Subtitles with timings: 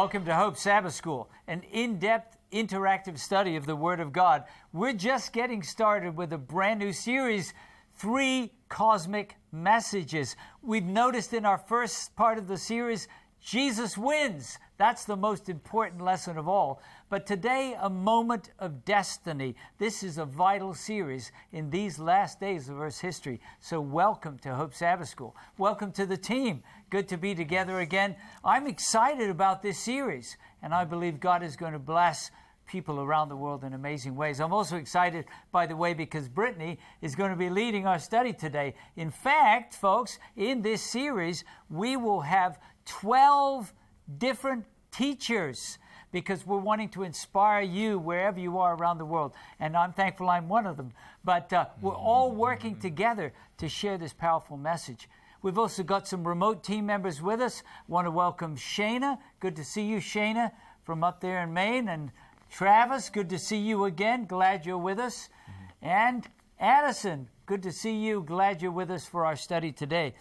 [0.00, 4.44] Welcome to Hope Sabbath School, an in depth, interactive study of the Word of God.
[4.72, 7.52] We're just getting started with a brand new series
[7.96, 10.36] Three Cosmic Messages.
[10.62, 13.08] We've noticed in our first part of the series,
[13.40, 14.58] Jesus wins.
[14.76, 16.80] That's the most important lesson of all.
[17.08, 19.56] But today, a moment of destiny.
[19.78, 23.40] This is a vital series in these last days of Earth's history.
[23.58, 25.34] So, welcome to Hope Sabbath School.
[25.56, 26.62] Welcome to the team.
[26.90, 28.16] Good to be together again.
[28.42, 32.30] I'm excited about this series, and I believe God is going to bless
[32.66, 34.40] people around the world in amazing ways.
[34.40, 38.32] I'm also excited, by the way, because Brittany is going to be leading our study
[38.32, 38.74] today.
[38.96, 43.70] In fact, folks, in this series, we will have 12
[44.16, 45.76] different teachers
[46.10, 49.32] because we're wanting to inspire you wherever you are around the world.
[49.60, 50.92] And I'm thankful I'm one of them.
[51.22, 55.06] But uh, we're all working together to share this powerful message.
[55.40, 57.62] We've also got some remote team members with us.
[57.86, 59.18] Want to welcome Shayna.
[59.38, 60.50] Good to see you, Shayna,
[60.82, 61.88] from up there in Maine.
[61.88, 62.10] And
[62.50, 64.26] Travis, good to see you again.
[64.26, 65.28] Glad you're with us.
[65.28, 65.86] Mm-hmm.
[65.86, 66.28] And
[66.58, 68.24] Addison, good to see you.
[68.24, 70.14] Glad you're with us for our study today.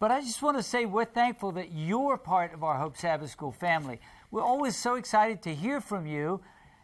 [0.00, 3.30] But I just want to say we're thankful that you're part of our Hope Sabbath
[3.30, 4.00] School family.
[4.32, 6.40] We're always so excited to hear from you.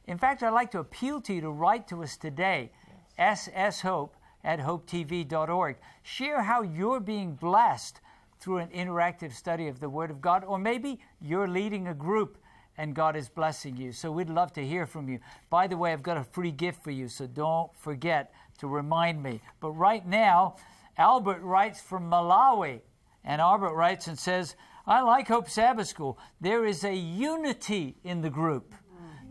[0.06, 2.70] In fact, I'd like to appeal to you to write to us today,
[3.18, 3.48] yes.
[3.48, 4.10] sshope
[4.44, 5.76] at hopetv.org.
[6.02, 8.00] Share how you're being blessed
[8.38, 12.38] through an interactive study of the Word of God, or maybe you're leading a group
[12.78, 13.92] and God is blessing you.
[13.92, 15.18] So we'd love to hear from you.
[15.50, 19.22] By the way, I've got a free gift for you, so don't forget to remind
[19.22, 19.42] me.
[19.60, 20.56] But right now,
[20.96, 22.80] Albert writes from Malawi.
[23.22, 26.18] And Albert writes and says, I like Hope Sabbath School.
[26.40, 28.74] There is a unity in the group.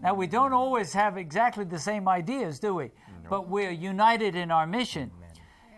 [0.01, 2.91] Now, we don't always have exactly the same ideas, do we?
[3.29, 5.11] But we're united in our mission.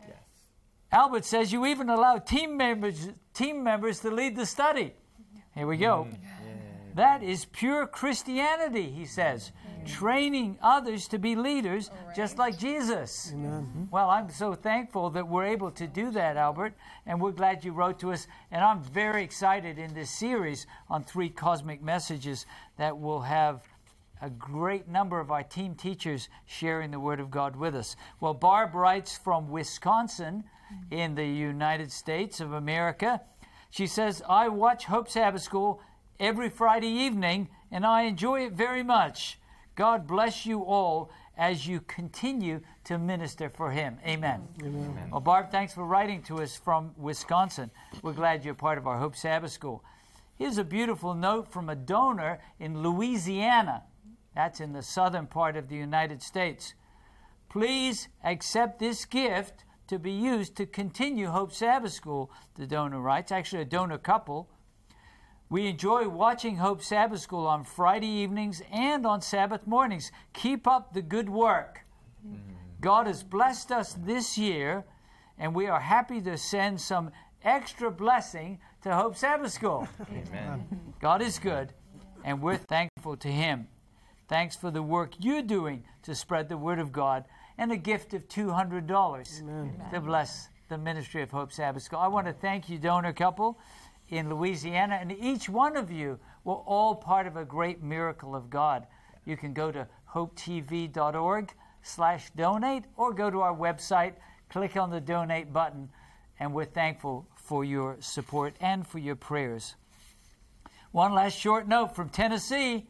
[0.07, 0.17] Yes.
[0.91, 4.93] Albert says you even allow team members, team members to lead the study.
[5.53, 6.07] Here we go.
[6.09, 6.95] Mm.
[6.95, 9.51] That is pure Christianity, he says
[9.85, 12.15] training others to be leaders right.
[12.15, 13.31] just like Jesus.
[13.33, 13.87] Amen.
[13.91, 16.73] Well, I'm so thankful that we're able to do that, Albert,
[17.05, 18.27] and we're glad you wrote to us.
[18.51, 22.45] And I'm very excited in this series on three cosmic messages
[22.77, 23.63] that will have
[24.21, 27.95] a great number of our team teachers sharing the Word of God with us.
[28.19, 30.43] Well, Barb writes from Wisconsin
[30.91, 33.21] in the United States of America.
[33.71, 35.81] She says, I watch Hope Sabbath School
[36.19, 39.39] every Friday evening, and I enjoy it very much.
[39.75, 43.97] God bless you all as you continue to minister for Him.
[44.05, 44.47] Amen.
[44.61, 45.09] Amen.
[45.09, 47.71] Well, Barb, thanks for writing to us from Wisconsin.
[48.03, 49.83] We're glad you're part of our Hope Sabbath School.
[50.37, 53.83] Here's a beautiful note from a donor in Louisiana.
[54.35, 56.73] That's in the southern part of the United States.
[57.49, 63.31] Please accept this gift to be used to continue Hope Sabbath School, the donor writes.
[63.31, 64.47] Actually, a donor couple.
[65.49, 70.09] We enjoy watching Hope Sabbath School on Friday evenings and on Sabbath mornings.
[70.31, 71.81] Keep up the good work.
[72.79, 74.85] God has blessed us this year,
[75.37, 77.11] and we are happy to send some
[77.43, 79.89] extra blessing to Hope Sabbath School.
[80.09, 80.65] Amen.
[81.01, 81.73] God is good,
[82.23, 83.67] and we're thankful to Him.
[84.31, 87.25] Thanks for the work you're doing to spread the Word of God
[87.57, 89.81] and a gift of $200 Amen.
[89.91, 91.99] to bless the ministry of Hope Sabbath School.
[91.99, 93.59] I want to thank you, donor couple
[94.07, 98.49] in Louisiana, and each one of you were all part of a great miracle of
[98.49, 98.87] God.
[99.25, 101.51] You can go to hopetv.org
[101.83, 104.13] slash donate or go to our website,
[104.49, 105.89] click on the donate button,
[106.39, 109.75] and we're thankful for your support and for your prayers.
[110.93, 112.87] One last short note from Tennessee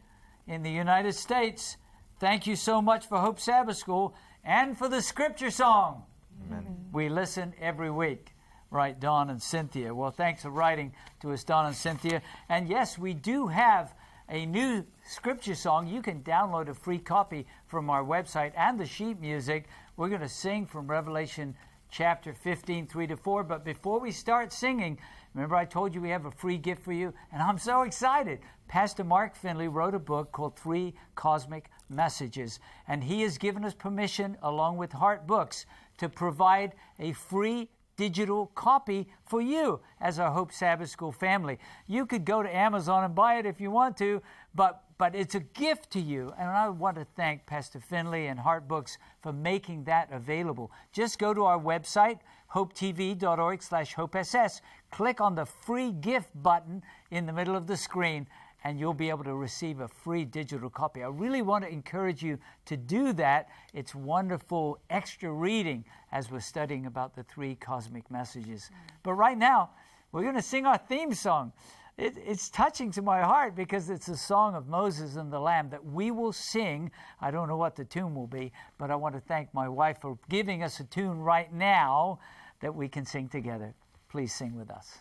[0.48, 1.78] in the United States.
[2.20, 6.04] Thank you so much for Hope Sabbath School and for the scripture song.
[6.48, 6.86] Amen.
[6.92, 8.34] We listen every week
[8.72, 9.94] right, Don and Cynthia.
[9.94, 12.22] Well, thanks for writing to us, Don and Cynthia.
[12.50, 13.94] And yes, we do have
[14.30, 15.88] a new scripture song.
[15.88, 19.68] You can download a free copy from our website and the sheet music.
[19.98, 21.54] We're going to sing from Revelation
[21.92, 23.44] chapter 15, 3 to 4.
[23.44, 24.98] But before we start singing,
[25.34, 27.14] remember I told you we have a free gift for you?
[27.32, 28.40] And I'm so excited.
[28.68, 32.60] Pastor Mark Finley wrote a book called Three Cosmic Messages.
[32.88, 35.66] And he has given us permission, along with Hart Books,
[35.98, 41.60] to provide a free digital copy for you as our Hope Sabbath School family.
[41.86, 44.22] You could go to Amazon and buy it if you want to,
[44.56, 46.32] but but it's a gift to you.
[46.38, 50.72] And I want to thank Pastor Finley and Hart Books for making that available.
[50.94, 52.20] Just go to our website,
[52.54, 58.28] hopetv.org slash hopess, click on the free gift button in the middle of the screen,
[58.64, 61.02] and you'll be able to receive a free digital copy.
[61.02, 63.50] I really want to encourage you to do that.
[63.74, 68.70] It's wonderful extra reading as we're studying about the three cosmic messages.
[69.02, 69.72] But right now,
[70.12, 71.54] we're going to sing our theme song.
[71.98, 75.70] it, it's touching to my heart because it's a song of Moses and the Lamb
[75.70, 76.92] that we will sing.
[77.20, 80.02] I don't know what the tune will be, but I want to thank my wife
[80.02, 82.20] for giving us a tune right now
[82.60, 83.74] that we can sing together.
[84.12, 85.00] Please sing with us.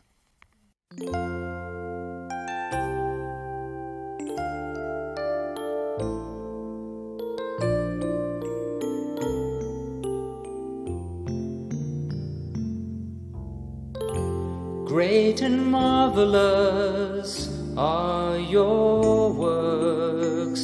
[14.87, 20.62] Great and marvelous are your works,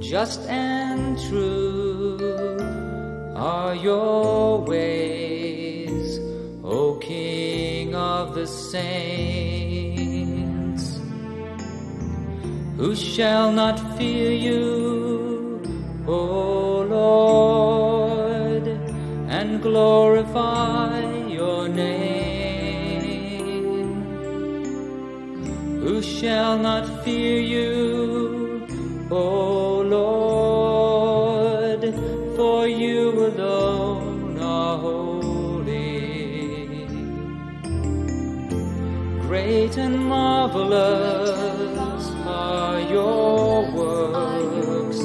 [0.00, 0.87] Just and
[3.48, 6.08] are your ways,
[6.62, 10.06] O King of the saints.
[12.76, 14.62] Who shall not fear you,
[16.06, 16.20] O
[16.98, 18.66] Lord,
[19.38, 20.92] and glorify
[21.38, 22.28] your name?
[25.84, 27.47] Who shall not fear you,
[40.66, 44.98] marvelous are your works,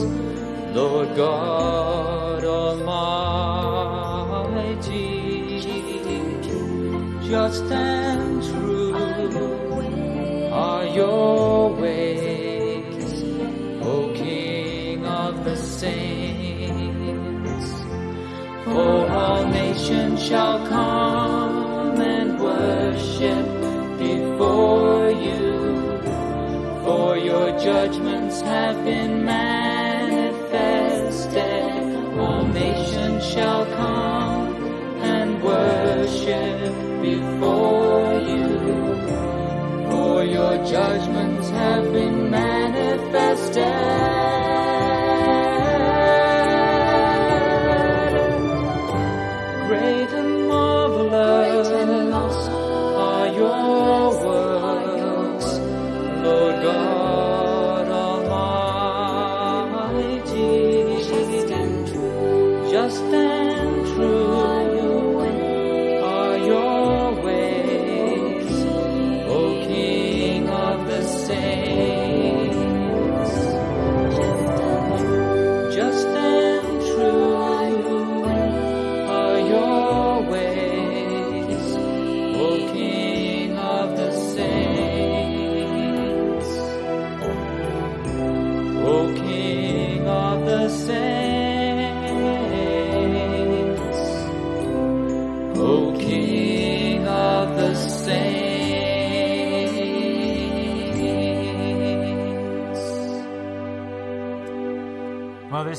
[0.74, 3.14] Lord God Almighty.
[7.22, 8.94] Just and true
[10.52, 13.24] are your ways,
[13.82, 17.04] O King of the saints.
[18.66, 23.46] For all nations shall come and worship
[24.00, 24.83] before
[27.64, 30.20] judgments have been manifested.
[32.20, 34.54] All nations shall come
[35.02, 38.50] and worship before you,
[39.90, 43.73] for your judgments have been manifested.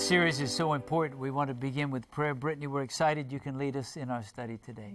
[0.04, 1.18] This series is so important.
[1.18, 2.34] We want to begin with prayer.
[2.34, 4.92] Brittany, we're excited you can lead us in our study today.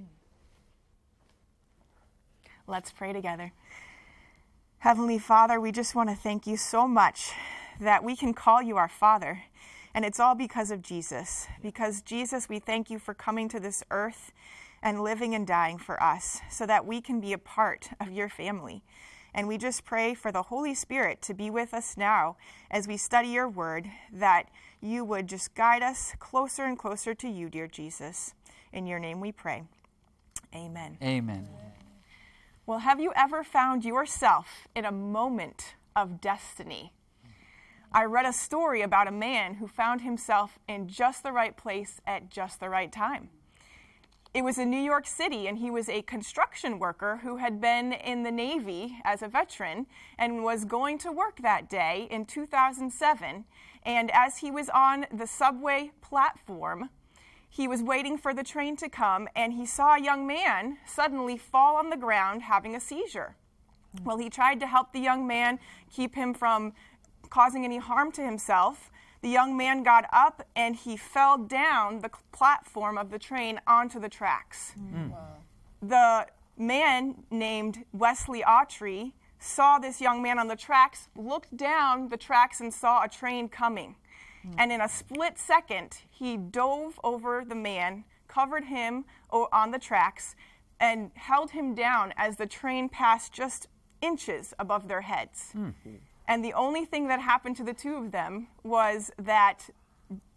[2.67, 3.51] Let's pray together.
[4.77, 7.31] Heavenly Father, we just want to thank you so much
[7.79, 9.41] that we can call you our Father.
[9.95, 11.47] And it's all because of Jesus.
[11.59, 14.31] Because, Jesus, we thank you for coming to this earth
[14.83, 18.29] and living and dying for us so that we can be a part of your
[18.29, 18.83] family.
[19.33, 22.37] And we just pray for the Holy Spirit to be with us now
[22.69, 24.49] as we study your word, that
[24.81, 28.33] you would just guide us closer and closer to you, dear Jesus.
[28.71, 29.63] In your name we pray.
[30.55, 30.97] Amen.
[31.01, 31.47] Amen.
[32.65, 36.93] Well, have you ever found yourself in a moment of destiny?
[37.91, 41.99] I read a story about a man who found himself in just the right place
[42.05, 43.29] at just the right time.
[44.31, 47.93] It was in New York City, and he was a construction worker who had been
[47.93, 49.87] in the Navy as a veteran
[50.19, 53.45] and was going to work that day in 2007.
[53.89, 56.91] And as he was on the subway platform,
[57.49, 61.39] he was waiting for the train to come, and he saw a young man suddenly
[61.39, 63.35] fall on the ground having a seizure.
[64.03, 65.57] Well, he tried to help the young man,
[65.91, 66.73] keep him from
[67.31, 68.91] causing any harm to himself.
[69.23, 73.99] The young man got up and he fell down the platform of the train onto
[73.99, 74.73] the tracks.
[74.79, 75.09] Mm.
[75.09, 75.15] Mm.
[75.81, 76.27] The
[76.63, 82.59] man named Wesley Autrey saw this young man on the tracks, looked down the tracks,
[82.59, 83.95] and saw a train coming.
[84.43, 84.51] Hmm.
[84.57, 90.35] And in a split second, he dove over the man, covered him on the tracks,
[90.79, 93.67] and held him down as the train passed just
[94.01, 95.51] inches above their heads.
[95.53, 95.69] Hmm.
[96.27, 99.69] And the only thing that happened to the two of them was that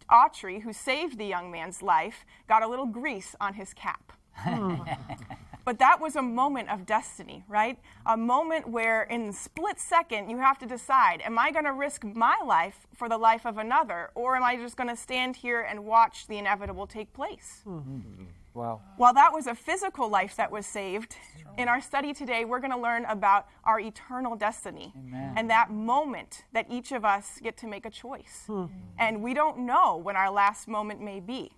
[0.09, 4.11] Autrey, who saved the young man's life, got a little grease on his cap.
[5.65, 7.79] but that was a moment of destiny, right?
[8.05, 11.73] A moment where, in a split second, you have to decide Am I going to
[11.73, 15.35] risk my life for the life of another, or am I just going to stand
[15.35, 17.61] here and watch the inevitable take place?
[17.65, 18.25] Mm-hmm.
[18.53, 18.81] Wow.
[18.97, 21.15] While that was a physical life that was saved,
[21.57, 25.33] in our study today, we're going to learn about our eternal destiny Amen.
[25.35, 28.43] and that moment that each of us get to make a choice.
[28.47, 28.65] Hmm.
[28.99, 31.51] And we don't know when our last moment may be.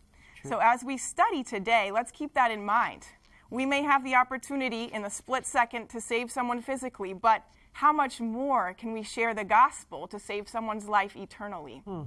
[0.43, 3.07] So, as we study today, let's keep that in mind.
[3.49, 7.91] We may have the opportunity in a split second to save someone physically, but how
[7.91, 11.81] much more can we share the gospel to save someone's life eternally?
[11.85, 12.03] Hmm.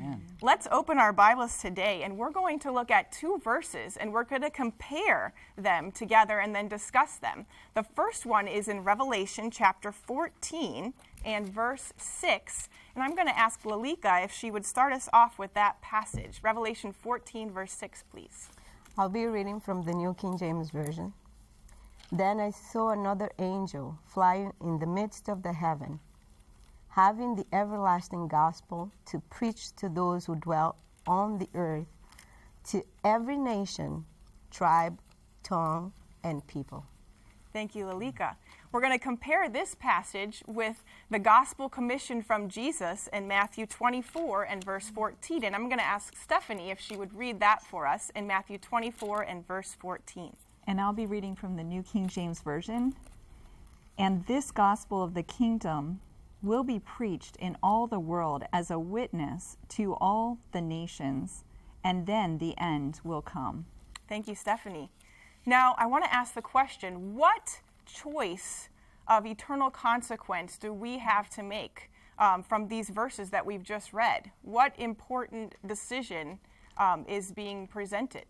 [0.00, 0.22] Amen.
[0.42, 4.24] Let's open our Bibles today, and we're going to look at two verses and we're
[4.24, 7.46] going to compare them together and then discuss them.
[7.74, 10.92] The first one is in Revelation chapter 14
[11.24, 12.68] and verse 6.
[12.94, 16.40] And I'm going to ask Lalika if she would start us off with that passage.
[16.42, 18.48] Revelation 14, verse 6, please.
[18.96, 21.12] I'll be reading from the New King James Version.
[22.12, 25.98] Then I saw another angel flying in the midst of the heaven,
[26.90, 30.76] having the everlasting gospel to preach to those who dwell
[31.08, 31.88] on the earth,
[32.68, 34.04] to every nation,
[34.52, 35.00] tribe,
[35.42, 36.86] tongue, and people.
[37.52, 38.36] Thank you, Lalika.
[38.74, 44.42] We're going to compare this passage with the gospel commission from Jesus in Matthew 24
[44.42, 45.44] and verse 14.
[45.44, 48.58] And I'm going to ask Stephanie if she would read that for us in Matthew
[48.58, 50.34] 24 and verse 14.
[50.66, 52.96] And I'll be reading from the New King James Version.
[53.96, 56.00] And this gospel of the kingdom
[56.42, 61.44] will be preached in all the world as a witness to all the nations,
[61.84, 63.66] and then the end will come.
[64.08, 64.90] Thank you, Stephanie.
[65.46, 68.68] Now, I want to ask the question what choice
[69.08, 73.92] of eternal consequence do we have to make um, from these verses that we've just
[73.92, 74.30] read?
[74.42, 76.38] What important decision
[76.78, 78.24] um, is being presented?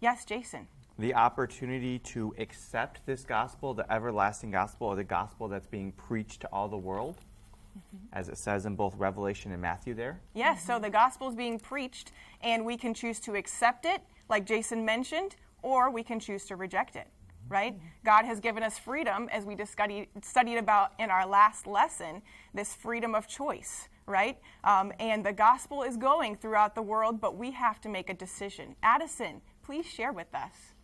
[0.00, 0.68] Yes, Jason.
[0.98, 6.40] The opportunity to accept this gospel, the everlasting gospel, or the gospel that's being preached
[6.40, 7.16] to all the world,
[8.12, 10.20] as it says in both Revelation and Matthew there.
[10.34, 14.46] Yes, so the gospel is being preached, and we can choose to accept it, like
[14.46, 17.08] Jason mentioned, or we can choose to reject it,
[17.48, 17.78] right?
[18.04, 19.56] God has given us freedom, as we
[20.22, 22.22] studied about in our last lesson,
[22.54, 24.38] this freedom of choice, right?
[24.64, 28.14] Um, and the gospel is going throughout the world, but we have to make a
[28.14, 28.76] decision.
[28.82, 30.74] Addison, please share with us.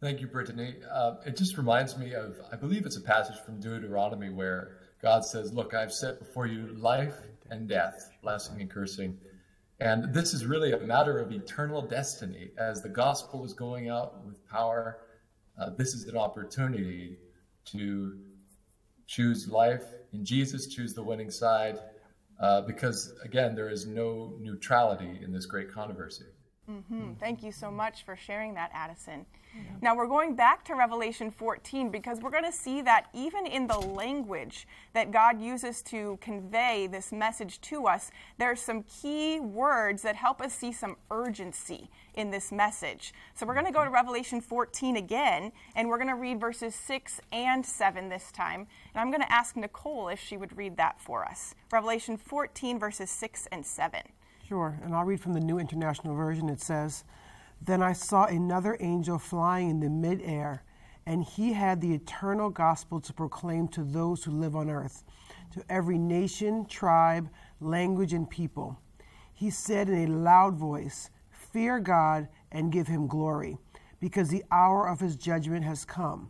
[0.00, 0.76] Thank you, Brittany.
[0.90, 5.24] Uh, it just reminds me of, I believe it's a passage from Deuteronomy where God
[5.24, 7.16] says, Look, I've set before you life
[7.50, 9.18] and death, blessing and cursing.
[9.78, 12.50] And this is really a matter of eternal destiny.
[12.58, 14.98] As the gospel is going out with power,
[15.60, 17.18] uh, this is an opportunity
[17.66, 18.18] to
[19.06, 21.78] choose life in Jesus, choose the winning side,
[22.40, 26.24] uh, because again, there is no neutrality in this great controversy.
[26.70, 27.14] Mm-hmm.
[27.18, 29.26] Thank you so much for sharing that, Addison.
[29.82, 33.66] Now we're going back to Revelation 14 because we're going to see that even in
[33.66, 40.02] the language that God uses to convey this message to us, there's some key words
[40.02, 43.12] that help us see some urgency in this message.
[43.34, 46.74] So we're going to go to Revelation 14 again, and we're going to read verses
[46.74, 48.68] 6 and 7 this time.
[48.94, 51.56] And I'm going to ask Nicole if she would read that for us.
[51.72, 54.02] Revelation 14, verses 6 and 7.
[54.50, 56.48] Sure, and I'll read from the New International Version.
[56.48, 57.04] It says,
[57.62, 60.64] Then I saw another angel flying in the midair,
[61.06, 65.04] and he had the eternal gospel to proclaim to those who live on earth,
[65.52, 67.28] to every nation, tribe,
[67.60, 68.76] language, and people.
[69.32, 73.56] He said in a loud voice, Fear God and give him glory,
[74.00, 76.28] because the hour of his judgment has come.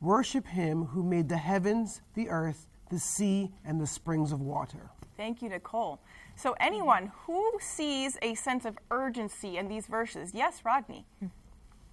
[0.00, 4.88] Worship him who made the heavens, the earth, the sea, and the springs of water.
[5.16, 5.98] Thank you, Nicole.
[6.36, 10.32] So, anyone who sees a sense of urgency in these verses?
[10.34, 11.06] Yes, Rodney.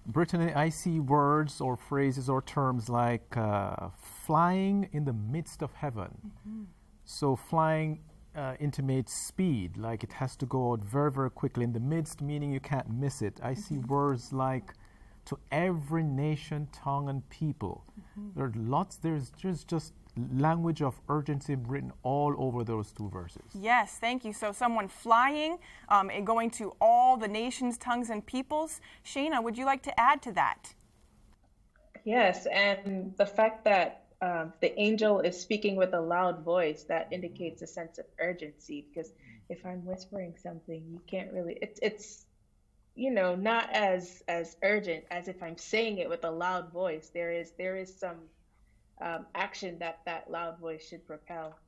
[0.06, 3.88] Brittany, I see words or phrases or terms like uh,
[4.26, 6.10] flying in the midst of heaven.
[7.06, 8.00] So, flying
[8.36, 11.64] uh, intimates speed, like it has to go out very, very quickly.
[11.64, 13.40] In the midst, meaning you can't miss it.
[13.42, 14.74] I see words like
[15.24, 17.86] to every nation, tongue, and people.
[18.36, 19.94] There are lots, there's, there's just
[20.32, 23.42] language of urgency written all over those two verses.
[23.54, 24.32] Yes, thank you.
[24.32, 28.80] So, someone flying um, and going to all the nations, tongues, and peoples.
[29.04, 30.74] Shayna, would you like to add to that?
[32.04, 37.08] Yes, and the fact that um, the angel is speaking with a loud voice that
[37.10, 38.86] indicates a sense of urgency.
[38.88, 39.12] Because
[39.48, 41.58] if I'm whispering something, you can't really.
[41.60, 42.26] It's it's
[42.94, 47.10] you know not as as urgent as if I'm saying it with a loud voice.
[47.12, 48.16] There is there is some
[49.00, 51.58] um, action that that loud voice should propel.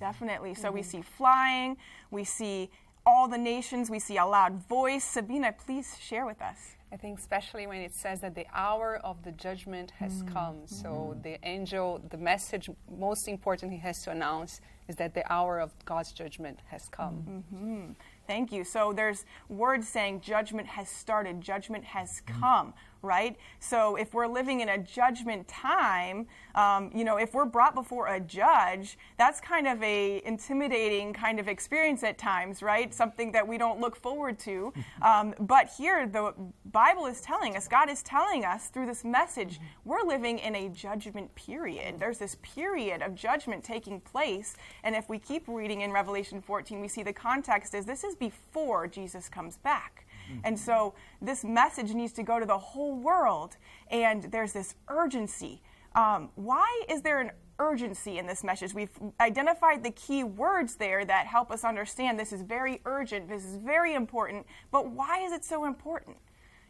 [0.00, 0.54] Definitely.
[0.54, 0.90] So we mm-hmm.
[0.90, 1.76] see flying,
[2.10, 2.70] we see
[3.06, 5.04] all the nations, we see a loud voice.
[5.04, 6.76] Sabina, please share with us.
[6.92, 10.32] I think especially when it says that the hour of the judgment has mm-hmm.
[10.32, 10.56] come.
[10.66, 11.22] So mm-hmm.
[11.22, 15.72] the angel, the message most important he has to announce is that the hour of
[15.84, 17.96] God's judgment has come.
[18.26, 18.64] Thank you.
[18.64, 22.74] So there's words saying judgment has started, judgment has come,
[23.04, 23.36] right?
[23.60, 28.08] So if we're living in a judgment time, um, you know, if we're brought before
[28.08, 32.92] a judge, that's kind of a intimidating kind of experience at times, right?
[32.94, 34.72] Something that we don't look forward to.
[35.02, 36.32] Um, but here, the
[36.72, 40.68] Bible is telling us, God is telling us through this message, we're living in a
[40.68, 41.98] judgment period.
[41.98, 46.80] There's this period of judgment taking place, and if we keep reading in Revelation 14,
[46.80, 50.06] we see the context is this is before Jesus comes back.
[50.44, 53.56] And so this message needs to go to the whole world,
[53.90, 55.62] and there's this urgency.
[55.94, 58.74] Um, why is there an urgency in this message?
[58.74, 58.90] We've
[59.20, 63.56] identified the key words there that help us understand this is very urgent, this is
[63.56, 66.16] very important, but why is it so important?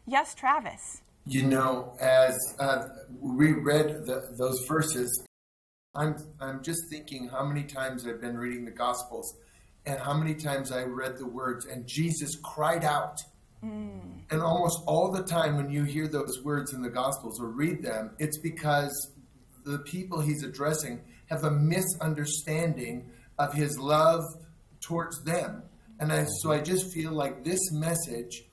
[0.05, 1.01] Yes, Travis.
[1.25, 5.25] You know, as uh, we read the, those verses,
[5.95, 9.35] I'm I'm just thinking how many times I've been reading the Gospels,
[9.87, 13.23] and how many times I read the words, and Jesus cried out.
[14.31, 17.83] And almost all the time when you hear those words in the Gospels or read
[17.83, 19.11] them, it's because
[19.63, 24.23] the people he's addressing have a misunderstanding of his love
[24.81, 25.63] towards them.
[25.99, 28.43] And I, so I just feel like this message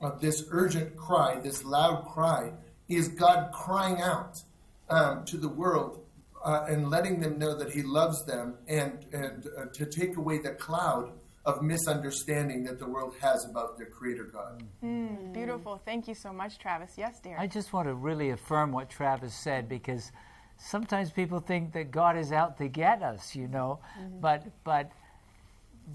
[0.00, 2.52] of this urgent cry, this loud cry,
[2.88, 4.42] is God crying out
[4.90, 6.04] um, to the world
[6.44, 10.38] uh, and letting them know that He loves them and, and uh, to take away
[10.38, 11.12] the cloud
[11.44, 14.62] of misunderstanding that the world has about their Creator God.
[14.82, 15.80] Mm, beautiful.
[15.84, 16.92] Thank you so much, Travis.
[16.96, 17.36] Yes, dear.
[17.38, 20.12] I just want to really affirm what Travis said because
[20.56, 23.80] sometimes people think that God is out to get us, you know.
[24.20, 24.92] But but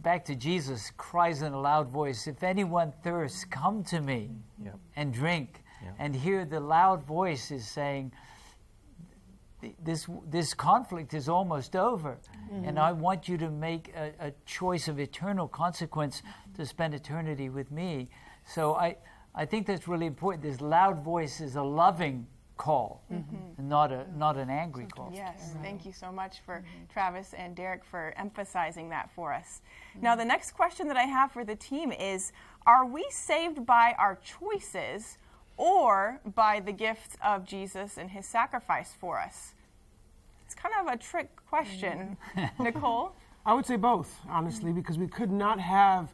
[0.04, 4.32] back to Jesus cries in a loud voice, if anyone thirsts, come to me
[4.64, 4.76] Yep.
[4.98, 5.64] and drink.
[5.82, 5.96] Yep.
[6.00, 8.12] And here the loud voice is saying
[9.84, 12.18] this this conflict is almost over
[12.52, 12.82] and mm.
[12.82, 16.22] I want you to make a, a choice of eternal consequence
[16.56, 18.10] to spend eternity with me.
[18.46, 18.98] So I
[19.34, 20.44] I think that's really important.
[20.44, 23.68] This loud voice is a loving call, mm-hmm.
[23.68, 25.12] not a not an angry call.
[25.14, 26.92] Yes, thank you so much for mm-hmm.
[26.92, 29.62] Travis and Derek for emphasizing that for us.
[29.92, 30.04] Mm-hmm.
[30.04, 32.32] Now, the next question that I have for the team is
[32.66, 35.18] Are we saved by our choices
[35.58, 39.54] or by the gift of Jesus and his sacrifice for us?
[40.46, 42.18] It's kind of a trick question.
[42.60, 43.14] Nicole?
[43.46, 46.14] I would say both, honestly, because we could not have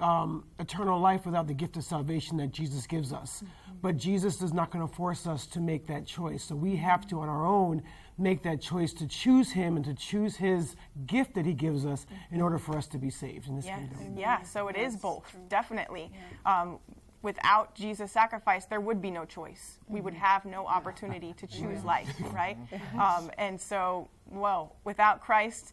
[0.00, 3.42] um, eternal life without the gift of salvation that Jesus gives us.
[3.82, 6.44] But Jesus is not going to force us to make that choice.
[6.44, 7.82] So we have to, on our own,
[8.16, 10.74] make that choice to choose Him and to choose His
[11.06, 13.78] gift that He gives us in order for us to be saved in this Yes.
[13.78, 14.18] kingdom.
[14.18, 16.10] Yeah, so it is both, definitely.
[16.44, 16.78] Um,
[17.22, 19.78] without Jesus' sacrifice, there would be no choice.
[19.88, 22.56] We would have no opportunity to choose life, right?
[22.98, 25.72] Um, and so, well, without Christ,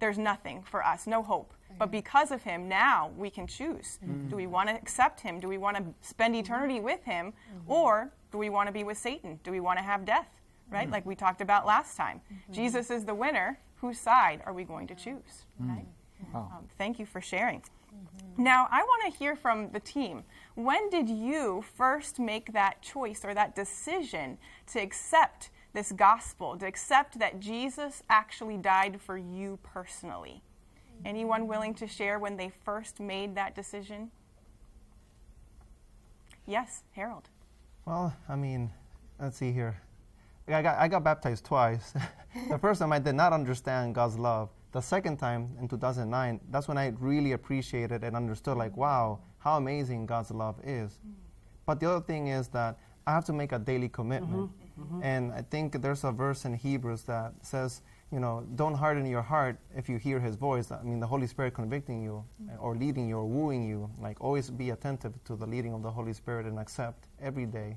[0.00, 1.54] there's nothing for us, no hope.
[1.78, 3.98] But because of him, now we can choose.
[4.04, 4.28] Mm-hmm.
[4.28, 5.38] Do we want to accept him?
[5.38, 7.32] Do we want to spend eternity with him?
[7.32, 7.72] Mm-hmm.
[7.72, 9.38] Or do we want to be with Satan?
[9.44, 10.28] Do we want to have death?
[10.68, 10.88] Right?
[10.88, 10.92] Mm.
[10.92, 12.20] Like we talked about last time.
[12.32, 12.52] Mm-hmm.
[12.52, 13.58] Jesus is the winner.
[13.76, 15.46] Whose side are we going to choose?
[15.62, 15.68] Mm.
[15.68, 15.86] Right?
[16.34, 17.62] Um, thank you for sharing.
[18.36, 20.22] Now, I want to hear from the team.
[20.64, 24.36] When did you first make that choice or that decision
[24.72, 30.42] to accept this gospel, to accept that Jesus actually died for you personally?
[31.06, 34.10] Anyone willing to share when they first made that decision?
[36.46, 37.30] Yes, Harold.
[37.86, 38.70] Well, I mean,
[39.18, 39.80] let's see here.
[40.46, 41.94] I got, I got baptized twice.
[42.50, 44.50] the first time I did not understand God's love.
[44.72, 49.56] The second time in 2009, that's when I really appreciated and understood, like, wow, how
[49.56, 50.98] amazing God's love is.
[51.66, 54.50] But the other thing is that I have to make a daily commitment.
[54.50, 54.82] Mm-hmm.
[54.82, 54.96] Mm-hmm.
[54.96, 55.02] Mm-hmm.
[55.02, 59.22] And I think there's a verse in Hebrews that says, you know, don't harden your
[59.22, 60.72] heart if you hear his voice.
[60.72, 62.24] I mean, the Holy Spirit convicting you
[62.58, 63.88] or leading you or wooing you.
[64.00, 67.76] Like, always be attentive to the leading of the Holy Spirit and accept every day.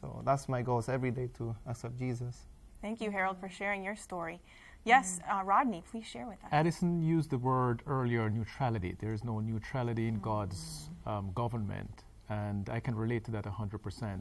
[0.00, 2.46] So that's my goal is every day to accept Jesus.
[2.82, 4.40] Thank you, Harold, for sharing your story.
[4.84, 6.48] Yes, uh, Rodney, please share with us.
[6.52, 8.96] Addison used the word earlier neutrality.
[8.98, 14.20] There is no neutrality in God's um, government, and I can relate to that 100%.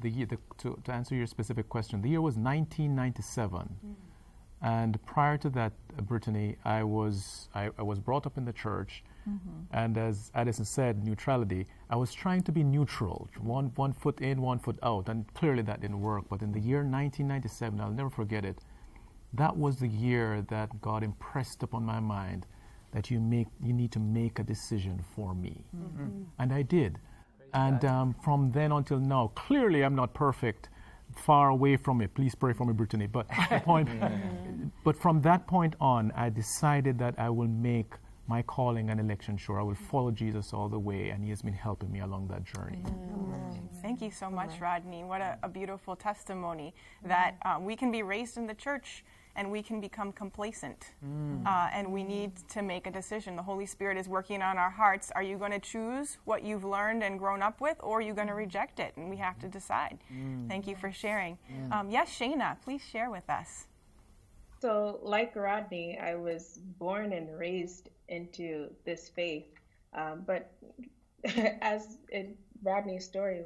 [0.00, 3.68] The year, the, to, to answer your specific question, the year was 1997.
[4.62, 8.52] And prior to that, uh, Brittany, I was, I, I was brought up in the
[8.52, 9.02] church,
[9.72, 11.66] and as Addison said, neutrality.
[11.90, 15.62] I was trying to be neutral, one, one foot in, one foot out, and clearly
[15.62, 16.24] that didn't work.
[16.28, 18.58] But in the year 1997, I'll never forget it,
[19.34, 22.46] that was the year that God impressed upon my mind
[22.92, 26.22] that you make you need to make a decision for me, Mm-hmm.
[26.40, 26.98] and I did.
[27.54, 30.68] and um, from then until now, clearly I'm not perfect,
[31.16, 32.14] far away from it.
[32.14, 33.06] Please pray for me, Brittany.
[33.06, 33.88] But the point,
[34.84, 37.92] but from that point on, I decided that I will make
[38.28, 39.58] my calling and election sure.
[39.58, 42.44] I will follow Jesus all the way, and He has been helping me along that
[42.44, 42.82] journey.
[43.82, 45.02] Thank you so much, Rodney.
[45.04, 49.04] What a, a beautiful testimony that um, we can be raised in the church
[49.36, 50.92] and we can become complacent.
[51.46, 53.36] Uh, and we need to make a decision.
[53.36, 55.10] The Holy Spirit is working on our hearts.
[55.14, 58.14] Are you going to choose what you've learned and grown up with, or are you
[58.14, 58.92] going to reject it?
[58.96, 59.98] And we have to decide.
[60.48, 61.38] Thank you for sharing.
[61.72, 63.66] Um, yes, Shayna, please share with us.
[64.60, 69.46] So, like Rodney, I was born and raised into this faith.
[69.94, 70.52] Um, but
[71.62, 73.44] as in Rodney's story,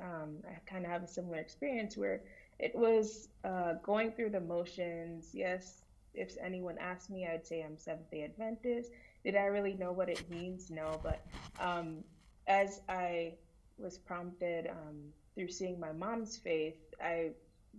[0.00, 2.22] um, I kind of have a similar experience where
[2.58, 5.30] it was uh, going through the motions.
[5.32, 5.82] Yes,
[6.14, 8.90] if anyone asked me, I'd say I'm Seventh day Adventist.
[9.24, 10.70] Did I really know what it means?
[10.70, 11.00] No.
[11.02, 11.24] But
[11.60, 11.98] um,
[12.46, 13.34] as I
[13.78, 17.30] was prompted um, through seeing my mom's faith, I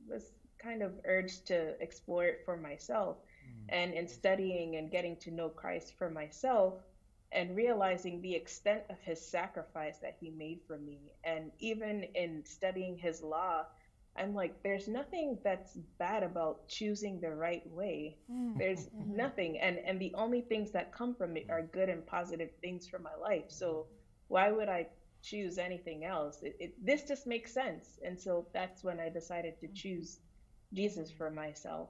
[0.08, 3.18] was kind of urged to explore it for myself.
[3.70, 6.74] And in studying and getting to know Christ for myself
[7.32, 12.44] and realizing the extent of his sacrifice that he made for me, and even in
[12.46, 13.66] studying his law,
[14.18, 18.18] I'm like, there's nothing that's bad about choosing the right way.
[18.32, 18.58] Mm.
[18.58, 19.16] There's mm-hmm.
[19.16, 19.60] nothing.
[19.60, 23.00] And, and the only things that come from it are good and positive things for
[23.00, 23.46] my life.
[23.50, 23.94] So mm-hmm.
[24.28, 24.88] why would I
[25.24, 26.40] choose anything else?
[26.42, 28.00] It, it, this just makes sense.
[28.04, 29.76] And so that's when I decided to mm-hmm.
[29.76, 30.20] choose
[30.74, 31.90] Jesus for myself.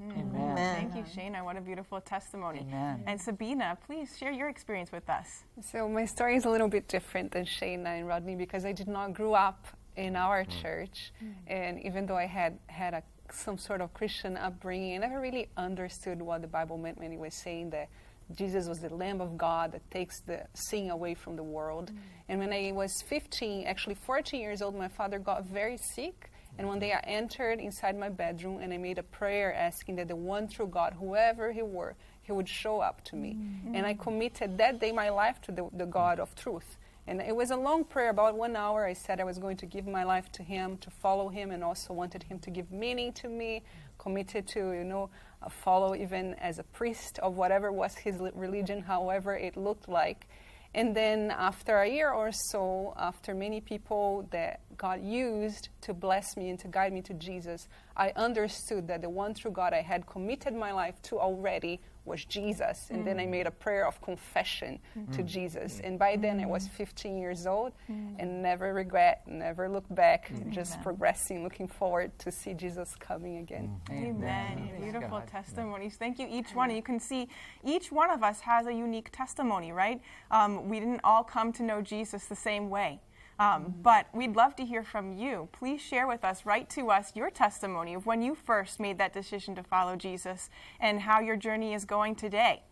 [0.00, 0.56] Amen.
[0.56, 1.42] Thank you, Shayna.
[1.42, 2.60] What a beautiful testimony.
[2.60, 3.02] Amen.
[3.06, 5.44] And Sabina, please share your experience with us.
[5.62, 8.88] So my story is a little bit different than Shayna and Rodney because I did
[8.88, 10.62] not grow up in our mm.
[10.62, 11.32] church, mm.
[11.46, 15.48] and even though I had had a, some sort of Christian upbringing, I never really
[15.56, 17.88] understood what the Bible meant when it was saying that
[18.34, 21.92] Jesus was the Lamb of God that takes the sin away from the world.
[21.92, 21.98] Mm.
[22.28, 26.30] And when I was 15, actually 14 years old, my father got very sick.
[26.58, 30.08] And one day I entered inside my bedroom and I made a prayer asking that
[30.08, 33.36] the one true God, whoever he were, he would show up to me.
[33.74, 36.78] And I committed that day my life to the, the God of truth.
[37.08, 38.84] And it was a long prayer, about one hour.
[38.84, 41.62] I said I was going to give my life to Him, to follow Him, and
[41.62, 43.62] also wanted Him to give meaning to me.
[43.98, 45.10] Committed to, you know,
[45.42, 50.26] uh, follow even as a priest of whatever was His religion, however it looked like.
[50.74, 56.36] And then after a year or so, after many people that God used to bless
[56.36, 59.80] me and to guide me to Jesus, I understood that the one true God I
[59.80, 62.88] had committed my life to already was Jesus.
[62.90, 63.30] And then I mm.
[63.30, 65.12] made a prayer of confession mm.
[65.16, 65.26] to mm.
[65.26, 65.80] Jesus.
[65.82, 70.80] And by then I was 15 years old and never regret, never look back, just
[70.82, 73.80] progressing, looking forward to see Jesus coming again.
[73.90, 74.68] Amen.
[74.68, 75.28] Praise Beautiful God.
[75.28, 75.96] testimonies.
[75.96, 76.70] Thank you, each one.
[76.70, 77.28] You can see
[77.64, 80.00] each one of us has a unique testimony, right?
[80.30, 83.00] Um, we didn't all come to know Jesus the same way.
[83.38, 85.48] Um, but we'd love to hear from you.
[85.52, 89.12] Please share with us, write to us your testimony of when you first made that
[89.12, 90.48] decision to follow Jesus
[90.80, 92.62] and how your journey is going today.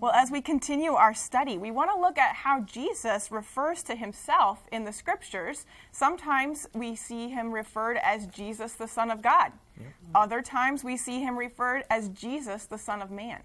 [0.00, 3.96] Well, as we continue our study, we want to look at how Jesus refers to
[3.96, 5.66] himself in the scriptures.
[5.90, 9.50] Sometimes we see him referred as Jesus, the Son of God.
[10.14, 13.42] Other times we see him referred as Jesus, the Son of Man.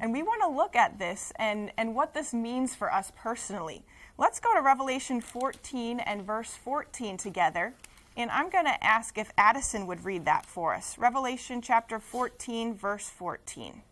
[0.00, 3.84] And we want to look at this and, and what this means for us personally.
[4.18, 7.74] Let's go to Revelation 14 and verse 14 together.
[8.16, 10.96] And I'm going to ask if Addison would read that for us.
[10.96, 13.82] Revelation chapter 14, verse 14.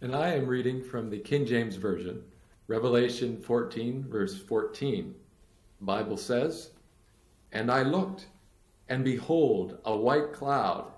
[0.00, 2.22] And I am reading from the King James Version,
[2.66, 5.14] Revelation 14, verse 14.
[5.80, 6.70] The Bible says,
[7.52, 8.28] And I looked,
[8.88, 10.90] and behold, a white cloud,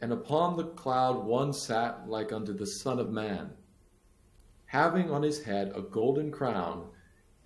[0.00, 3.52] and upon the cloud one sat like unto the Son of Man,
[4.66, 6.88] having on his head a golden crown,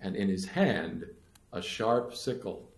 [0.01, 1.05] and in his hand
[1.53, 2.69] a sharp sickle.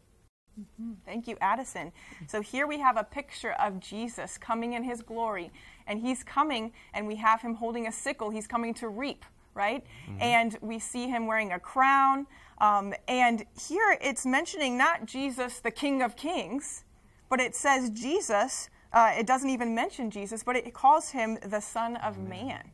[1.06, 1.92] Thank you, Addison.
[2.28, 5.52] So here we have a picture of Jesus coming in his glory,
[5.88, 8.30] and he's coming, and we have him holding a sickle.
[8.30, 9.84] He's coming to reap, right?
[10.20, 12.28] And we see him wearing a crown.
[12.60, 16.84] Um, and here it's mentioning not Jesus, the King of Kings,
[17.30, 18.70] but it says Jesus.
[18.92, 22.72] Uh, it doesn't even mention Jesus, but it calls him the Son of Man.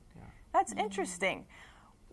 [0.53, 1.45] That's interesting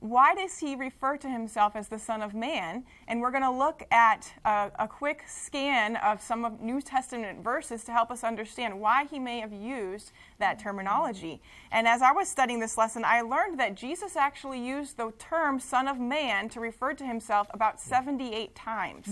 [0.03, 2.85] why does he refer to himself as the Son of Man?
[3.07, 7.45] And we're going to look at a, a quick scan of some of New Testament
[7.45, 10.11] verses to help us understand why he may have used
[10.41, 11.41] that terminology.
[11.71, 15.61] And as I was studying this lesson, I learned that Jesus actually used the term
[15.61, 19.07] Son of Man to refer to himself about 78 times.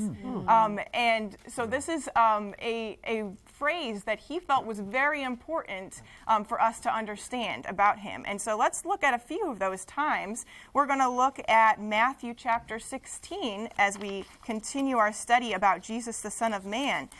[0.48, 6.00] Um, and so this is um, a, a phrase that he felt was very important
[6.26, 8.24] um, for us to understand about him.
[8.26, 10.46] And so let's look at a few of those times.
[10.72, 16.22] We're going to look at Matthew chapter 16 as we continue our study about Jesus,
[16.22, 17.10] the Son of Man.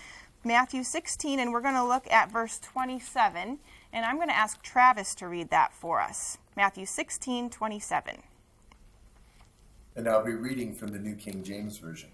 [0.42, 3.58] Matthew 16, and we're going to look at verse 27.
[3.92, 6.38] And I'm going to ask Travis to read that for us.
[6.56, 8.22] Matthew 16, 27.
[9.94, 12.08] And I'll be reading from the New King James Version.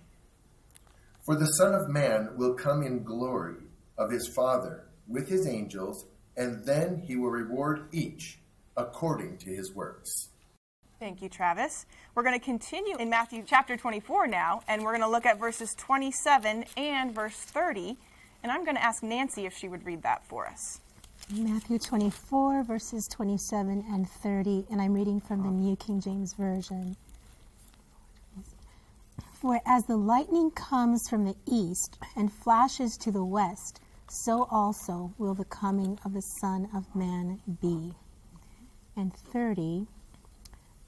[1.24, 3.65] For the Son of Man will come in glory
[3.98, 6.06] of his Father with his angels,
[6.36, 8.38] and then he will reward each
[8.76, 10.28] according to his works.
[10.98, 11.84] Thank you, Travis.
[12.14, 15.38] We're going to continue in Matthew chapter 24 now, and we're going to look at
[15.38, 17.96] verses 27 and verse 30.
[18.42, 20.80] And I'm going to ask Nancy if she would read that for us.
[21.30, 26.96] Matthew 24, verses 27 and 30, and I'm reading from the New King James Version.
[29.32, 35.12] For as the lightning comes from the east and flashes to the west, so also
[35.18, 37.94] will the coming of the Son of Man be.
[38.96, 39.86] And 30,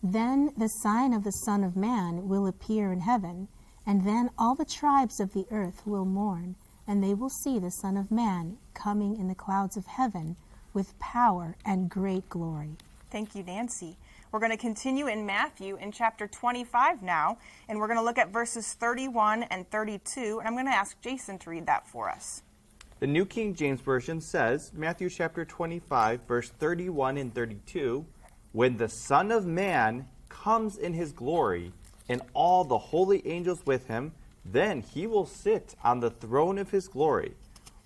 [0.02, 3.48] then the sign of the Son of Man will appear in heaven,
[3.84, 6.54] and then all the tribes of the earth will mourn,
[6.86, 10.36] and they will see the Son of Man coming in the clouds of heaven
[10.72, 12.76] with power and great glory.
[13.10, 13.96] Thank you, Nancy.
[14.30, 18.18] We're going to continue in Matthew in chapter 25 now, and we're going to look
[18.18, 20.38] at verses 31 and 32.
[20.38, 22.42] And I'm going to ask Jason to read that for us.
[23.00, 28.04] The New King James Version says, Matthew chapter 25, verse 31 and 32,
[28.50, 31.72] When the Son of Man comes in his glory,
[32.08, 34.10] and all the holy angels with him,
[34.44, 37.34] then he will sit on the throne of his glory.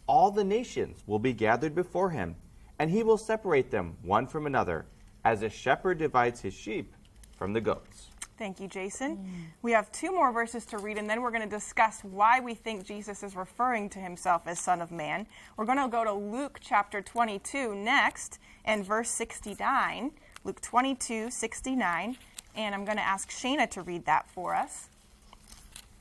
[0.07, 2.37] All the nations will be gathered before him,
[2.79, 4.87] and he will separate them one from another
[5.27, 6.95] as a shepherd divides his sheep
[7.37, 8.12] from the goats.
[8.39, 9.17] Thank you, Jason.
[9.19, 9.29] Mm.
[9.63, 12.55] We have two more verses to read, and then we're going to discuss why we
[12.55, 15.27] think Jesus is referring to himself as Son of Man.
[15.57, 20.13] We're going to go to Luke chapter 22 next and verse 69.
[20.45, 22.17] Luke 22, 69.
[22.55, 24.89] And I'm going to ask Shayna to read that for us.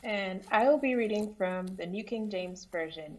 [0.04, 3.18] And I will be reading from the New King James Version.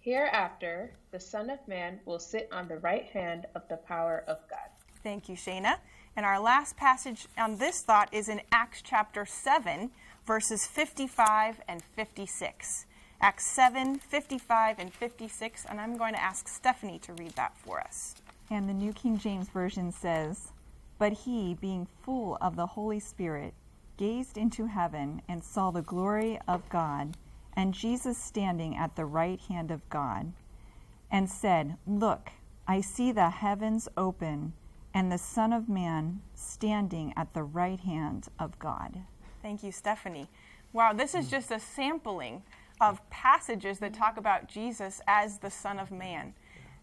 [0.00, 4.38] Hereafter, the Son of Man will sit on the right hand of the power of
[4.48, 4.68] God.
[5.02, 5.78] Thank you, Shayna.
[6.16, 9.90] And our last passage on this thought is in Acts chapter 7,
[10.26, 12.86] verses 55 and 56.
[13.20, 15.66] Acts 7, 55 and 56.
[15.68, 18.14] And I'm going to ask Stephanie to read that for us.
[18.48, 20.52] And the New King James Version says,
[20.98, 23.52] But he, being full of the Holy Spirit,
[23.98, 27.18] gazed into heaven and saw the glory of God,
[27.54, 30.32] and Jesus standing at the right hand of God,
[31.10, 32.30] and said, Look,
[32.66, 34.54] I see the heavens open
[34.96, 39.02] and the Son of Man standing at the right hand of God.
[39.42, 40.26] Thank you, Stephanie.
[40.72, 42.42] Wow, this is just a sampling
[42.80, 46.32] of passages that talk about Jesus as the Son of Man.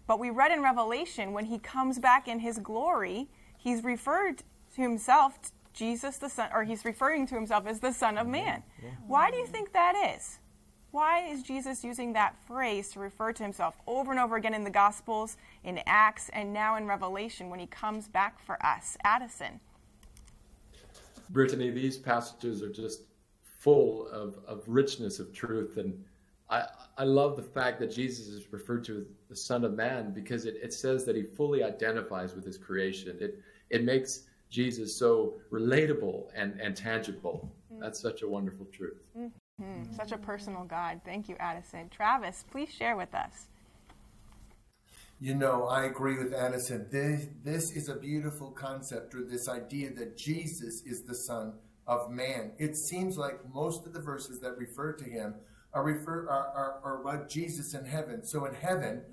[0.06, 4.43] But we read in Revelation when he comes back in his glory, he's referred
[4.76, 5.39] to himself,
[5.73, 8.62] Jesus the Son, or he's referring to himself as the Son of Man.
[9.08, 10.38] Why do you think that is?
[10.93, 14.63] Why is Jesus using that phrase to refer to himself over and over again in
[14.63, 18.95] the Gospels, in Acts, and now in Revelation when he comes back for us?
[19.03, 19.60] Addison.
[21.32, 23.06] Brittany, these passages are just
[23.41, 25.77] full of, of richness of truth.
[25.77, 25.99] And
[26.51, 30.13] I, I love the fact that Jesus is referred to as the Son of Man
[30.13, 33.17] because it, it says that he fully identifies with his creation.
[33.19, 37.51] It, it makes Jesus so relatable and, and tangible.
[37.73, 37.79] Mm.
[37.79, 39.01] That's such a wonderful truth.
[39.63, 39.88] Mm.
[39.88, 41.02] Mm, such a personal God.
[41.06, 41.89] Thank you, Addison.
[41.89, 43.47] Travis, please share with us.
[45.19, 46.88] You know, I agree with Addison.
[46.91, 51.54] This, this is a beautiful concept, or this idea that Jesus is the Son
[51.88, 52.52] of Man.
[52.58, 55.36] It seems like most of the verses that refer to him
[55.73, 58.26] are, refer, are, are, are about Jesus in heaven.
[58.26, 59.04] So in heaven,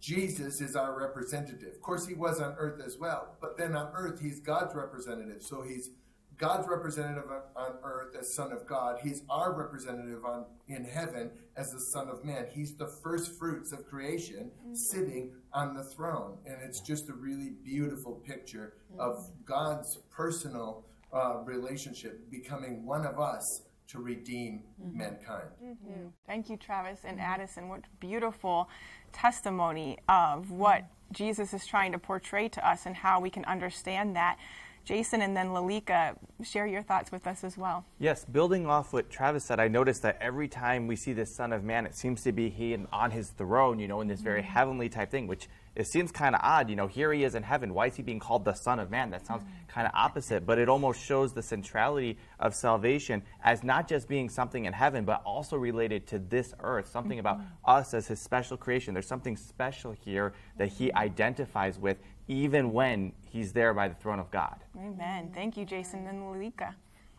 [0.00, 1.74] Jesus is our representative.
[1.74, 5.42] Of course, he was on earth as well, but then on earth, he's God's representative.
[5.42, 5.90] So he's
[6.40, 8.98] God's representative on earth as Son of God.
[9.02, 12.46] He's our representative on, in heaven as the Son of Man.
[12.50, 14.74] He's the first fruits of creation mm-hmm.
[14.74, 16.38] sitting on the throne.
[16.46, 19.00] And it's just a really beautiful picture mm-hmm.
[19.00, 24.96] of God's personal uh, relationship becoming one of us to redeem mm-hmm.
[24.96, 25.48] mankind.
[25.62, 26.06] Mm-hmm.
[26.26, 27.68] Thank you, Travis and Addison.
[27.68, 28.70] What beautiful
[29.12, 34.16] testimony of what Jesus is trying to portray to us and how we can understand
[34.16, 34.38] that.
[34.84, 37.84] Jason and then Lalika, share your thoughts with us as well.
[37.98, 41.52] Yes, building off what Travis said, I noticed that every time we see this Son
[41.52, 44.40] of Man, it seems to be he on his throne, you know, in this very
[44.40, 44.50] mm-hmm.
[44.50, 46.68] heavenly type thing, which it seems kind of odd.
[46.68, 47.74] You know, here he is in heaven.
[47.74, 49.10] Why is he being called the Son of Man?
[49.10, 49.68] That sounds mm-hmm.
[49.68, 54.28] kind of opposite, but it almost shows the centrality of salvation as not just being
[54.28, 57.70] something in heaven, but also related to this earth, something about mm-hmm.
[57.70, 58.94] us as his special creation.
[58.94, 60.98] There's something special here that he mm-hmm.
[60.98, 61.98] identifies with,
[62.30, 64.56] even when he's there by the throne of God.
[64.78, 65.32] Amen.
[65.34, 66.74] Thank you, Jason and Lalika.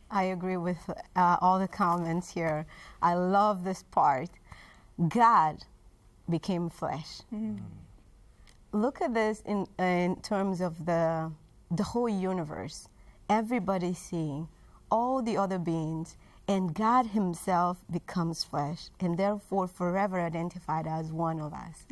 [0.10, 0.78] I agree with
[1.15, 2.65] uh, all the comments here.
[3.02, 4.30] I love this part.
[5.10, 5.65] God
[6.30, 7.21] became flesh.
[8.71, 11.30] Look at this in, in terms of the,
[11.71, 12.88] the whole universe.
[13.30, 14.47] Everybody seeing,
[14.89, 16.15] all the other beings,
[16.47, 21.86] and God Himself becomes flesh, and therefore forever identified as one of us.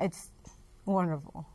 [0.00, 0.30] It's
[0.84, 1.46] wonderful.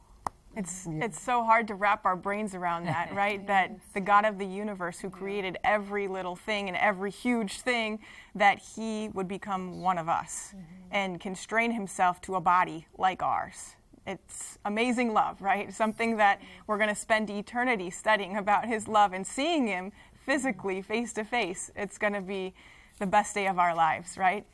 [0.56, 3.46] It's it's so hard to wrap our brains around that, right?
[3.48, 8.00] That the God of the universe who created every little thing and every huge thing
[8.36, 10.64] that he would become one of us mm-hmm.
[10.92, 13.76] and constrain himself to a body like ours.
[14.08, 15.74] It's amazing love, right?
[15.74, 19.92] Something that we're going to spend eternity studying about his love and seeing him
[20.26, 21.72] physically face to face.
[21.76, 22.54] It's going to be
[23.00, 24.46] the best day of our lives, right?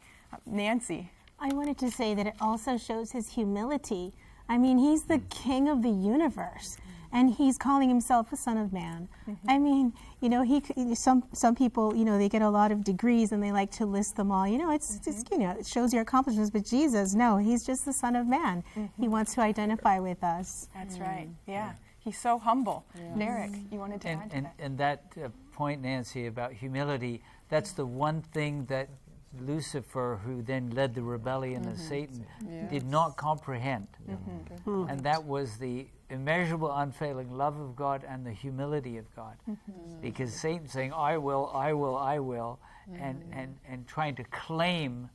[0.46, 1.12] Nancy.
[1.40, 4.14] I wanted to say that it also shows his humility.
[4.52, 6.76] I mean, he's the king of the universe,
[7.14, 9.08] and he's calling himself a son of man.
[9.26, 9.50] Mm-hmm.
[9.50, 10.62] I mean, you know, he
[10.94, 13.86] some some people, you know, they get a lot of degrees and they like to
[13.86, 14.46] list them all.
[14.46, 15.42] You know, it's just mm-hmm.
[15.42, 16.52] you know, it shows your accomplishments.
[16.52, 18.62] But Jesus, no, he's just the son of man.
[18.74, 19.10] He mm-hmm.
[19.10, 20.68] wants to identify with us.
[20.76, 21.08] That's mm.
[21.08, 21.30] right.
[21.48, 21.72] Yeah.
[22.00, 22.84] He's so humble.
[23.18, 24.56] Derek, you wanted to and, add to and, that?
[24.60, 27.76] and that uh, point, Nancy, about humility, that's mm.
[27.78, 28.90] the one thing that
[29.40, 31.88] Lucifer, who then led the rebellion of mm-hmm.
[31.88, 32.26] Satan,
[32.70, 33.88] did not comprehend.
[34.10, 34.70] Mm-hmm.
[34.70, 34.90] Hmm.
[34.90, 39.38] And that was the immeasurable, unfailing love of God and the humility of God.
[39.50, 40.02] Mm-hmm.
[40.02, 42.60] Because Satan saying, I will, I will, I will,
[43.00, 45.10] and, and, and trying to claim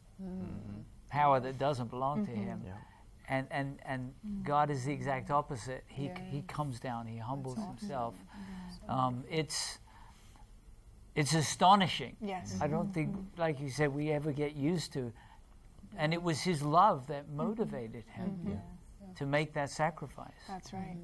[1.10, 2.62] power that doesn't belong to him.
[3.28, 5.84] And, and, and God is the exact opposite.
[5.88, 8.14] He, he comes down, he humbles himself.
[8.88, 9.78] Um, it's,
[11.16, 12.14] it's astonishing.
[12.20, 12.56] Yes.
[12.60, 13.40] I don't think, mm-hmm.
[13.40, 15.12] like you said, we ever get used to.
[15.98, 17.38] And it was his love that mm-hmm.
[17.38, 19.14] motivated him mm-hmm.
[19.14, 20.34] to make that sacrifice.
[20.46, 20.96] That's right.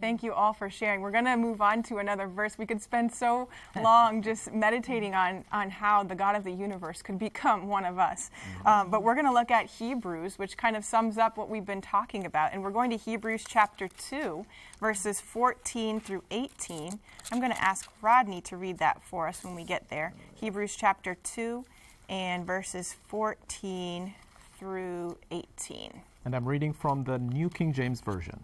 [0.00, 1.00] Thank you all for sharing.
[1.00, 2.56] We're going to move on to another verse.
[2.56, 3.48] We could spend so
[3.82, 7.98] long just meditating on, on how the God of the universe could become one of
[7.98, 8.30] us.
[8.64, 11.66] Um, but we're going to look at Hebrews, which kind of sums up what we've
[11.66, 12.52] been talking about.
[12.52, 14.46] And we're going to Hebrews chapter 2,
[14.78, 17.00] verses 14 through 18.
[17.32, 20.14] I'm going to ask Rodney to read that for us when we get there.
[20.36, 21.64] Hebrews chapter 2
[22.08, 24.14] and verses 14
[24.58, 26.02] through 18.
[26.24, 28.40] And I'm reading from the New King James Version.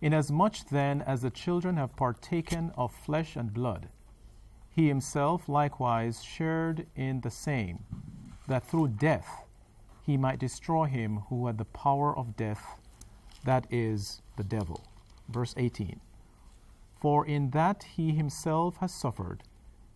[0.00, 3.88] Inasmuch then as the children have partaken of flesh and blood,
[4.70, 7.84] he himself likewise shared in the same,
[8.48, 9.44] that through death
[10.02, 12.80] he might destroy him who had the power of death,
[13.44, 14.84] that is, the devil.
[15.28, 16.00] Verse 18
[17.00, 19.42] For in that he himself has suffered,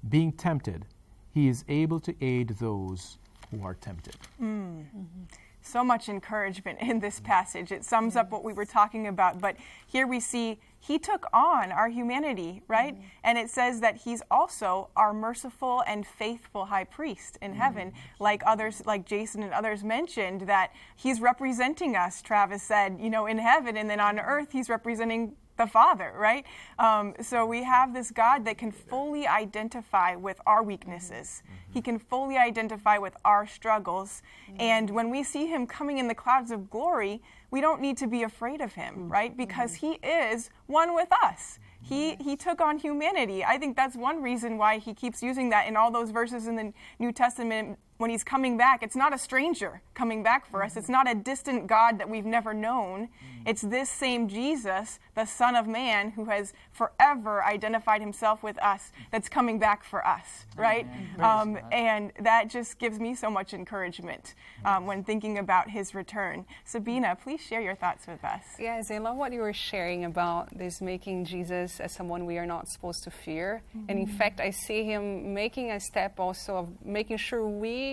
[0.06, 0.84] being tempted,
[1.32, 3.18] he is able to aid those
[3.50, 4.16] who are tempted.
[4.40, 4.84] Mm.
[4.84, 5.24] Mm-hmm.
[5.64, 7.72] So much encouragement in this passage.
[7.72, 9.40] It sums up what we were talking about.
[9.40, 12.94] But here we see he took on our humanity, right?
[12.94, 13.06] Mm-hmm.
[13.24, 17.60] And it says that he's also our merciful and faithful high priest in mm-hmm.
[17.60, 23.08] heaven, like others, like Jason and others mentioned, that he's representing us, Travis said, you
[23.08, 26.44] know, in heaven, and then on earth, he's representing the Father, right?
[26.78, 31.42] Um, so we have this God that can fully identify with our weaknesses.
[31.72, 34.22] He can fully identify with our struggles.
[34.58, 38.06] And when we see Him coming in the clouds of glory, we don't need to
[38.06, 39.36] be afraid of Him, right?
[39.36, 41.58] Because He is one with us.
[41.84, 43.44] He, he took on humanity.
[43.44, 46.56] I think that's one reason why he keeps using that in all those verses in
[46.56, 48.82] the New Testament when he's coming back.
[48.82, 52.24] It's not a stranger coming back for us, it's not a distant God that we've
[52.24, 53.08] never known.
[53.46, 58.90] It's this same Jesus, the Son of Man, who has forever identified himself with us,
[59.12, 60.86] that's coming back for us, right?
[61.20, 66.46] Um, and that just gives me so much encouragement um, when thinking about his return.
[66.64, 68.42] Sabina, please share your thoughts with us.
[68.58, 72.46] Yes, I love what you were sharing about this making Jesus as someone we are
[72.46, 73.62] not supposed to fear.
[73.88, 77.83] And in fact, I see him making a step also of making sure we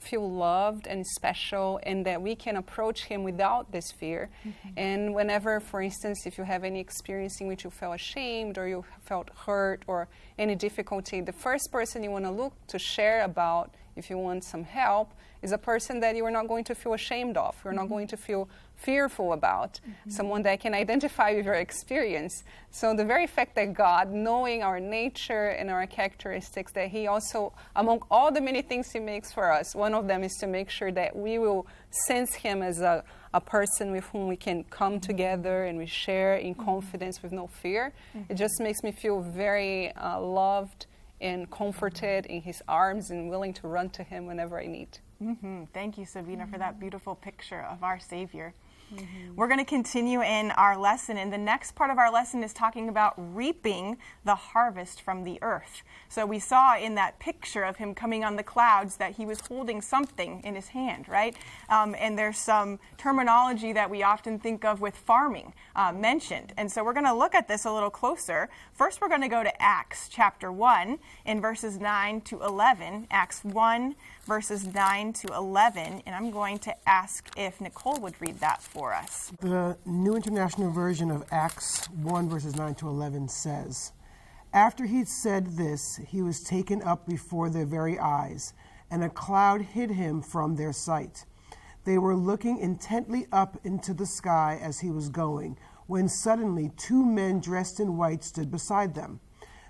[0.00, 4.30] feel loved and special and that we can approach him without this fear.
[4.44, 4.68] Mm-hmm.
[4.76, 8.66] And whenever, for instance, if you have any experience in which you felt ashamed or
[8.66, 13.22] you felt hurt or any difficulty, the first person you want to look to share
[13.22, 15.12] about if you want some help,
[15.42, 17.56] is a person that you are not going to feel ashamed of.
[17.64, 17.94] You're not mm-hmm.
[17.94, 20.10] going to feel fearful about, mm-hmm.
[20.10, 22.44] someone that can identify with your experience.
[22.70, 27.52] So the very fact that God, knowing our nature and our characteristics, that He also,
[27.76, 30.70] among all the many things He makes for us, one of them is to make
[30.70, 31.66] sure that we will
[32.06, 35.00] sense Him as a, a person with whom we can come mm-hmm.
[35.00, 37.92] together and we share in confidence with no fear.
[38.28, 40.86] It just makes me feel very uh, loved
[41.20, 44.98] and comforted in His arms and willing to run to Him whenever I need.
[45.20, 48.54] Hmm Thank you, Sabina, for that beautiful picture of our Savior.
[49.36, 52.52] We're going to continue in our lesson, and the next part of our lesson is
[52.52, 55.82] talking about reaping the harvest from the earth.
[56.08, 59.40] So, we saw in that picture of him coming on the clouds that he was
[59.40, 61.36] holding something in his hand, right?
[61.68, 66.52] Um, and there's some terminology that we often think of with farming uh, mentioned.
[66.56, 68.48] And so, we're going to look at this a little closer.
[68.72, 73.06] First, we're going to go to Acts chapter 1 in verses 9 to 11.
[73.10, 73.94] Acts 1,
[74.30, 76.04] verses 9 to 11.
[76.06, 79.32] And I'm going to ask if Nicole would read that for us.
[79.40, 83.90] The New International Version of Acts 1, verses 9 to 11 says,
[84.52, 88.54] After he'd said this, he was taken up before their very eyes,
[88.88, 91.24] and a cloud hid him from their sight.
[91.84, 95.58] They were looking intently up into the sky as he was going,
[95.88, 99.18] when suddenly two men dressed in white stood beside them.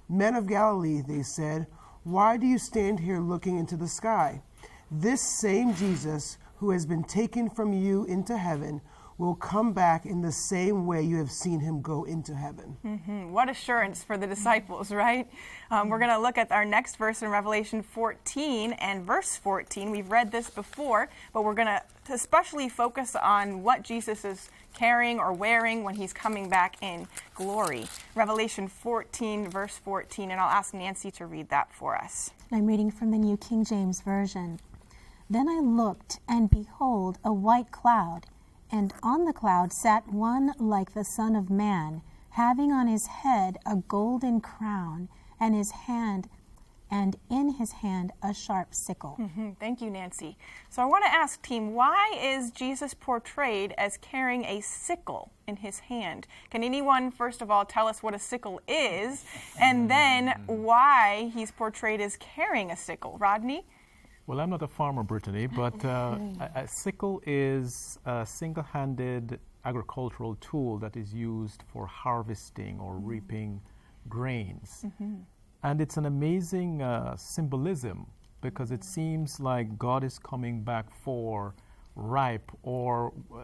[0.07, 1.67] Men of Galilee, they said,
[2.03, 4.43] why do you stand here looking into the sky?
[4.91, 8.81] This same Jesus who has been taken from you into heaven
[9.19, 12.77] will come back in the same way you have seen him go into heaven.
[12.83, 15.31] hmm What assurance for the disciples, right?
[15.71, 19.91] Um, we're going to look at our next verse in Revelation 14 and verse 14.
[19.91, 25.21] We've read this before, but we're going to especially focus on what Jesus is carrying
[25.21, 27.87] or wearing when he's coming back in glory.
[28.15, 32.31] Revelation 14, verse 14, and I'll ask Nancy to read that for us.
[32.51, 34.59] I'm reading from the New King James Version.
[35.31, 38.27] Then I looked, and behold, a white cloud,
[38.71, 43.57] and on the cloud sat one like the Son of Man, having on his head
[43.65, 45.09] a golden crown,
[45.39, 46.29] and his hand
[46.93, 49.15] and in his hand a sharp sickle.
[49.21, 49.57] Mhm.
[49.61, 50.37] Thank you, Nancy.
[50.71, 55.55] So I want to ask, team, why is Jesus portrayed as carrying a sickle in
[55.57, 56.27] his hand?
[56.51, 59.25] Can anyone, first of all, tell us what a sickle is,
[59.61, 63.17] and then why he's portrayed as carrying a sickle?
[63.19, 63.65] Rodney?
[64.31, 69.41] Well, I'm not a farmer, Brittany, but uh, a, a sickle is a single handed
[69.65, 73.61] agricultural tool that is used for harvesting or reaping
[74.09, 74.85] grains.
[75.65, 78.07] And it's an amazing uh, symbolism
[78.41, 81.57] because it seems like God is coming back for
[81.97, 83.39] ripe or uh,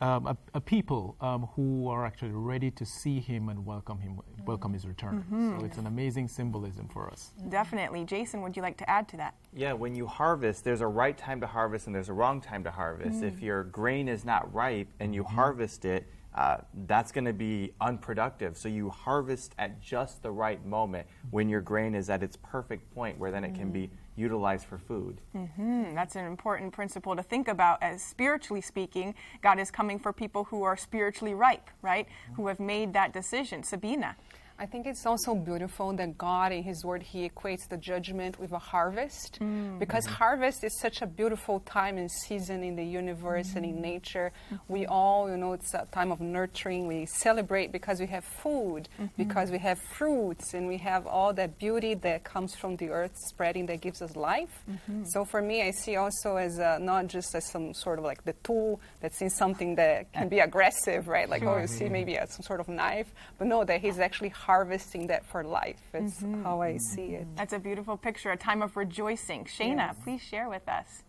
[0.00, 4.20] um, a, a people um, who are actually ready to see Him and welcome Him,
[4.46, 5.24] welcome His return.
[5.30, 5.58] Mhm.
[5.58, 7.32] So it's an amazing symbolism for us.
[7.48, 8.04] Definitely.
[8.04, 9.34] Jason, would you like to add to that?
[9.52, 12.62] Yeah, when you harvest, there's a right time to harvest and there's a wrong time
[12.64, 13.22] to harvest.
[13.22, 16.06] If your grain is not ripe and you harvest it,
[16.38, 18.56] uh, that's going to be unproductive.
[18.56, 22.94] So you harvest at just the right moment when your grain is at its perfect
[22.94, 25.20] point where then it can be utilized for food.
[25.32, 30.12] hmm That's an important principle to think about as spiritually speaking, God is coming for
[30.12, 32.06] people who are spiritually ripe, right?
[32.36, 33.64] Who have made that decision.
[33.64, 34.14] Sabina.
[34.60, 38.52] I think it's also beautiful that God, in His Word, He equates the judgment with
[38.52, 39.38] a harvest.
[39.40, 39.78] Mm.
[39.78, 40.14] Because mm-hmm.
[40.14, 43.82] harvest is such a beautiful time and season in the universe and in mm-hmm.
[43.82, 44.32] nature.
[44.52, 44.72] Mm-hmm.
[44.72, 46.88] We all, you know, it's a time of nurturing.
[46.88, 51.58] We celebrate because we have food, because we have fruits, and we have all that
[51.58, 54.64] beauty that comes from the earth spreading that gives us life.
[55.04, 58.24] So for me, I see also as a, not just as some sort of like
[58.24, 61.28] the tool that's in something that can be aggressive, right?
[61.28, 63.06] Like, oh, you see maybe a, some sort of knife.
[63.38, 65.82] But no, that He's actually harvesting that for life.
[65.92, 67.26] It's how I see it.
[67.36, 69.44] That's a beautiful picture, a time of rejoicing.
[69.44, 71.02] Shayna, please share with us.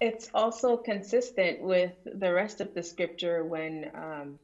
[0.00, 4.38] It's also consistent with the rest of the scripture when um,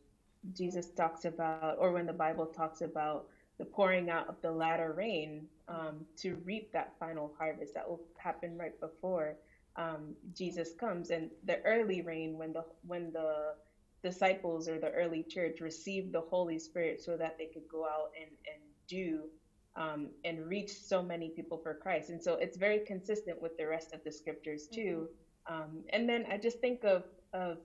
[0.58, 3.26] Jesus talks about, or when the Bible talks about
[3.58, 8.00] the pouring out of the latter rain um, to reap that final harvest that will
[8.16, 9.36] happen right before
[9.76, 11.10] um, Jesus comes.
[11.10, 13.54] And the early rain, when the when the
[14.02, 18.10] disciples or the early church received the Holy Spirit so that they could go out
[18.20, 19.28] and, and do
[19.76, 22.10] um, and reach so many people for Christ.
[22.10, 25.08] And so it's very consistent with the rest of the scriptures too.
[25.48, 27.58] Um, and then I just think of, of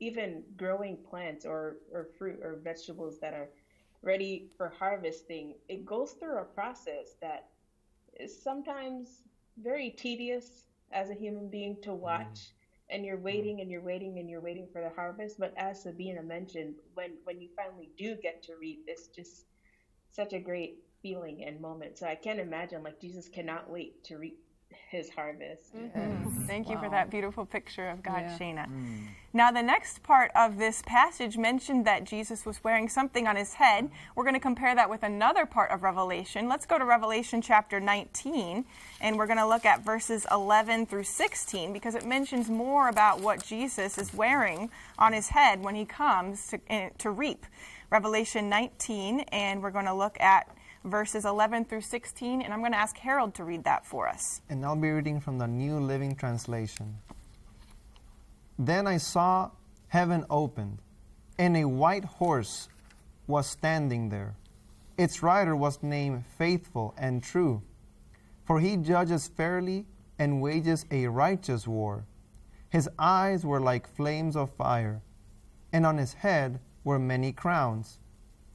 [0.00, 3.50] even growing plants or, or fruit or vegetables that are
[4.02, 5.54] ready for harvesting.
[5.68, 7.46] It goes through a process that
[8.18, 9.22] is sometimes
[9.58, 12.52] very tedious as a human being to watch.
[12.92, 13.24] And you're mm-hmm.
[13.24, 15.38] waiting and you're waiting and you're waiting for the harvest.
[15.38, 19.46] But as Sabina mentioned, when, when you finally do get to reap, it's just
[20.10, 21.98] such a great feeling and moment.
[21.98, 24.38] So I can't imagine like Jesus cannot wait to reap
[24.90, 25.74] his harvest.
[25.76, 26.46] Mhm.
[26.46, 28.38] Thank you for that beautiful picture of God, Yeah.
[28.38, 28.66] Shayna.
[28.66, 29.06] Mm.
[29.32, 33.54] Now, the next part of this passage mentioned that Jesus was wearing something on his
[33.54, 33.88] head.
[34.16, 36.48] We're going to compare that with another part of Revelation.
[36.48, 38.64] Let's go to Revelation chapter 19,
[39.00, 43.20] and we're going to look at verses 11 through 16 because it mentions more about
[43.20, 47.46] what Jesus is wearing on his head when he comes to, eh, to reap.
[47.90, 50.48] Revelation 19, and we're going to look at
[50.84, 54.40] verses 11 through 16, and I'm going to ask Harold to read that for us.
[54.48, 56.96] And I'll be reading from the New Living Translation.
[58.58, 59.50] Then I saw
[59.88, 60.78] heaven opened,
[61.38, 62.68] and a white horse
[63.26, 64.34] was standing there.
[64.98, 67.62] Its rider was named Faithful and True,
[68.44, 69.86] for he judges fairly
[70.18, 72.04] and wages a righteous war.
[72.68, 75.00] His eyes were like flames of fire,
[75.72, 77.99] and on his head were many crowns.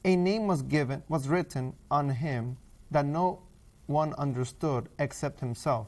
[0.05, 2.57] A name was given was written on him
[2.91, 3.41] that no
[3.87, 5.87] one understood except himself.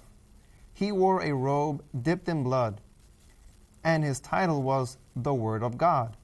[0.73, 2.81] He wore a robe dipped in blood,
[3.83, 6.17] and his title was the Word of God.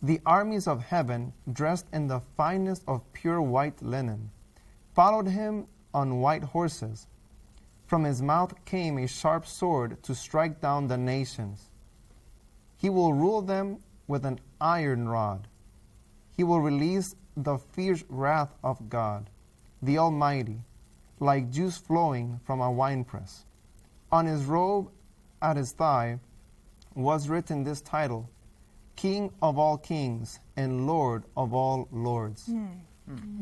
[0.00, 4.30] The armies of heaven, dressed in the finest of pure white linen,
[4.94, 7.08] followed him on white horses.
[7.84, 11.68] From his mouth came a sharp sword to strike down the nations.
[12.76, 15.48] He will rule them with an iron rod.
[16.36, 19.28] He will release the fierce wrath of God,
[19.82, 20.60] the Almighty,
[21.20, 23.44] like juice flowing from a winepress.
[24.12, 24.90] On his robe
[25.42, 26.20] at his thigh
[26.94, 28.28] was written this title
[28.96, 32.46] King of all kings and Lord of all lords.
[32.46, 32.66] Hmm.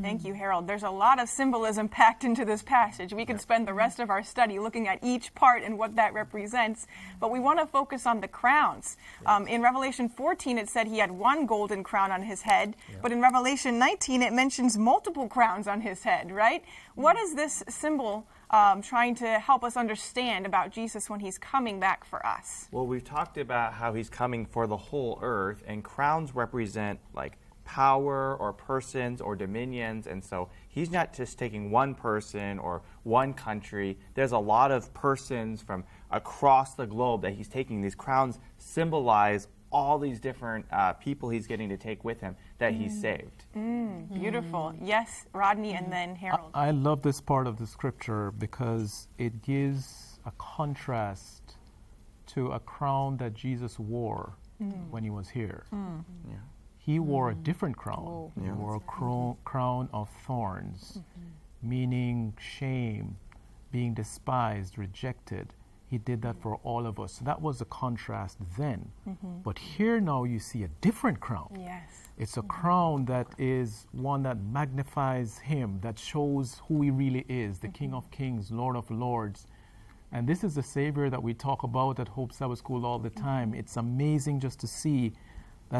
[0.02, 0.66] Thank you, Harold.
[0.66, 3.12] There's a lot of symbolism packed into this passage.
[3.12, 6.12] We could spend the rest of our study looking at each part and what that
[6.14, 6.88] represents,
[7.20, 8.96] but we want to focus on the crowns.
[9.24, 13.12] Um, in Revelation 14, it said he had one golden crown on his head, but
[13.12, 16.64] in Revelation 19, it mentions multiple crowns on his head, right?
[16.96, 21.78] What is this symbol um, trying to help us understand about Jesus when he's coming
[21.78, 22.66] back for us?
[22.72, 27.38] Well, we've talked about how he's coming for the whole earth, and crowns represent like
[27.64, 30.06] power or persons or dominions.
[30.06, 33.98] And so he's not just taking one person or one country.
[34.14, 37.80] There's a lot of persons from across the globe that he's taking.
[37.82, 42.74] These crowns symbolize all these different uh, people he's getting to take with him that
[42.74, 43.46] he's saved.
[43.56, 44.74] Mm, beautiful.
[44.82, 46.50] Yes, Rodney, and then Harold.
[46.52, 51.56] I love this part of the scripture because it gives a contrast
[52.26, 54.90] to a crown that Jesus wore Mm.
[54.90, 55.64] when he was here.
[55.72, 56.04] Mm.
[56.28, 56.36] Yeah.
[56.84, 57.44] He wore a mm-hmm.
[57.44, 58.04] different crown.
[58.08, 58.32] Oh.
[58.40, 58.54] He Yeah.
[58.54, 61.68] wore a cro- crown of thorns, mm-hmm.
[61.68, 63.16] meaning shame,
[63.70, 65.54] being despised, rejected.
[65.86, 67.12] He did that for all of us.
[67.12, 68.90] So that was the contrast then.
[69.06, 69.42] Mhm.
[69.44, 71.50] But here now you see a different crown.
[71.56, 72.10] Yes.
[72.18, 72.48] It's a mm-hmm.
[72.48, 77.94] crown that is one that magnifies him, that shows who he really is the King
[77.94, 79.46] of Kings, Lord of Lords.
[80.10, 83.10] And this is the Savior that we talk about at Hope Sabbath School all the
[83.10, 83.54] time.
[83.54, 85.12] It's amazing just to see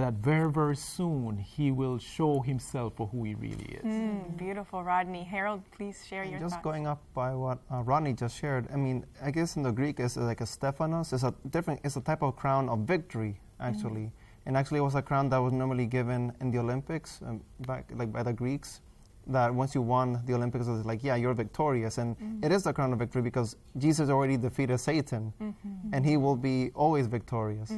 [0.01, 3.85] that very, very soon he will show himself for who he really is.
[3.85, 5.23] Mm, beautiful, Rodney.
[5.23, 6.65] Harold, please share your just thoughts.
[6.65, 10.01] going up by what uh, Ronnie just shared, I mean, I guess in the Greek
[10.01, 11.13] it's like a Stephanos.
[11.13, 11.81] It's a different.
[11.85, 14.11] It's a type of crown of victory, actually.
[14.47, 17.89] And actually, it was a crown that was normally given in the Olympics, um, back
[17.95, 18.81] like by the Greeks.
[19.29, 22.45] That once you won the Olympics, it was like, yeah, you're victorious, and Mhm.
[22.45, 25.55] it is the crown of victory because Jesus already defeated Satan, Mhm.
[25.93, 27.71] and he will be always victorious.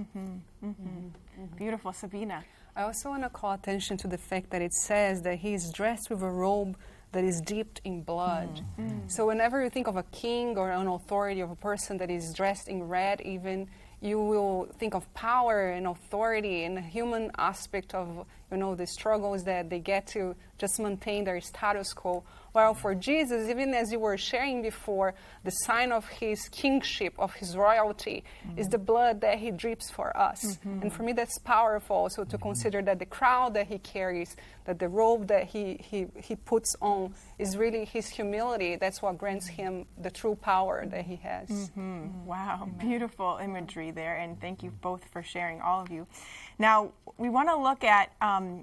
[1.39, 1.57] Mhm, mhm.
[1.57, 2.45] Beautiful, Sabina.
[2.77, 5.71] I also want to call attention to the fact that it says that he is
[5.71, 6.77] dressed with a robe
[7.13, 8.63] that is dipped in blood.
[8.79, 9.09] Mm.
[9.11, 12.33] So whenever you think of a king or an authority of a person that is
[12.35, 13.69] dressed in red, even
[14.01, 18.87] you will think of power and authority and the human aspect of you know the
[18.87, 22.25] struggles that they get to just maintain their status quo.
[22.55, 27.35] While for Jesus, even as you were sharing before, the sign of his kingship, of
[27.35, 28.23] his royalty,
[28.57, 30.61] is the blood that he drips for us.
[30.65, 34.37] And for me, that's powerful also to consider that the crown that he carries,
[34.67, 38.77] that the robe that he, he, he puts on, is really his humility.
[38.77, 41.49] That's what grants him the true power that he has.
[41.77, 42.25] Mhm.
[42.25, 46.07] Wow, beautiful imagery there, and thank you both for sharing, all of you.
[46.61, 48.63] Now, we want to look at um,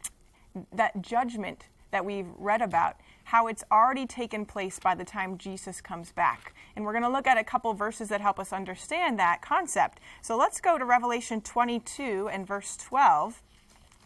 [0.71, 2.95] that judgment that we've read about,
[3.32, 6.53] how it's already taken place by the time Jesus comes back.
[6.75, 10.01] And we're going to look at a couple verses that help us understand that concept.
[10.21, 13.41] So let's go to Revelation 22 and verse 12.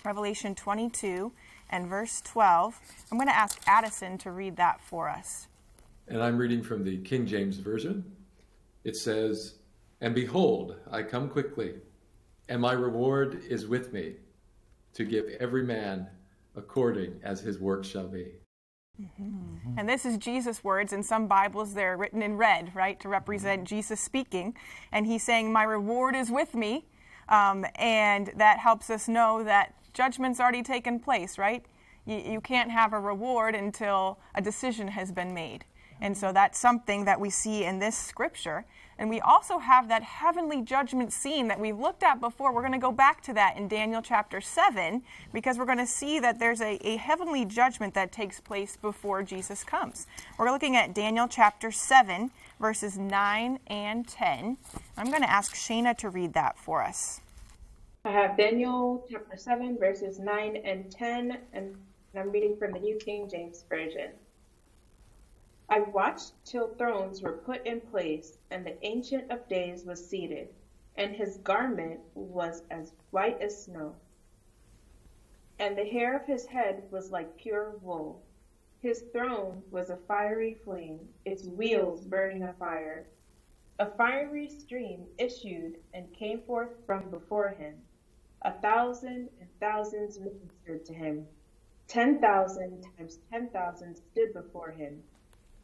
[0.04, 1.32] Revelation 22
[1.72, 2.80] and verse 12.
[3.12, 5.48] I'm going to ask Addison to read that for us.
[6.08, 8.06] And I'm reading from the King James Version.
[8.84, 9.56] It says,
[10.02, 11.74] And behold, I come quickly,
[12.48, 14.18] and my reward is with me,
[14.94, 16.10] to give every man
[16.56, 18.28] according as his work shall be.
[19.02, 19.78] Mm-hmm.
[19.78, 20.94] And this is Jesus' words.
[20.94, 23.76] In some Bibles, they're written in red, right, to represent Mm-hmm.
[23.76, 24.56] Jesus speaking.
[24.92, 26.86] And he's saying, My reward is with me.
[27.30, 31.66] Um, and that helps us know that judgment's already taken place, right?
[32.06, 35.66] You, you can't have a reward until a decision has been made.
[36.02, 38.66] And so that's something that we see in this scripture.
[38.98, 42.54] And we also have that heavenly judgment scene that we've looked at before.
[42.54, 45.88] We're going to go back to that in Daniel chapter 7 because we're going to
[45.88, 50.08] see that there's a, a heavenly judgment that takes place before Jesus comes.
[50.38, 54.58] We're looking at Daniel chapter 7, verses 9 and 10.
[54.96, 57.20] I'm going to ask Shayna to read that for us.
[58.06, 61.76] I have Daniel chapter 7, verses 9 and 10, and
[62.16, 64.12] I'm reading from the New King James Version.
[65.68, 70.54] I watched till thrones were put in place, and the Ancient of Days was seated,
[70.96, 73.96] and his garment was as white as snow.
[75.58, 78.22] And the hair of his head was like pure wool.
[78.80, 83.08] His throne was a fiery flame, its wheels burning a fire.
[83.80, 87.82] A fiery stream issued and came forth from before him.
[88.44, 91.28] A thousand and thousands ministered to him.
[91.88, 95.04] Ten thousand times ten thousand stood before him.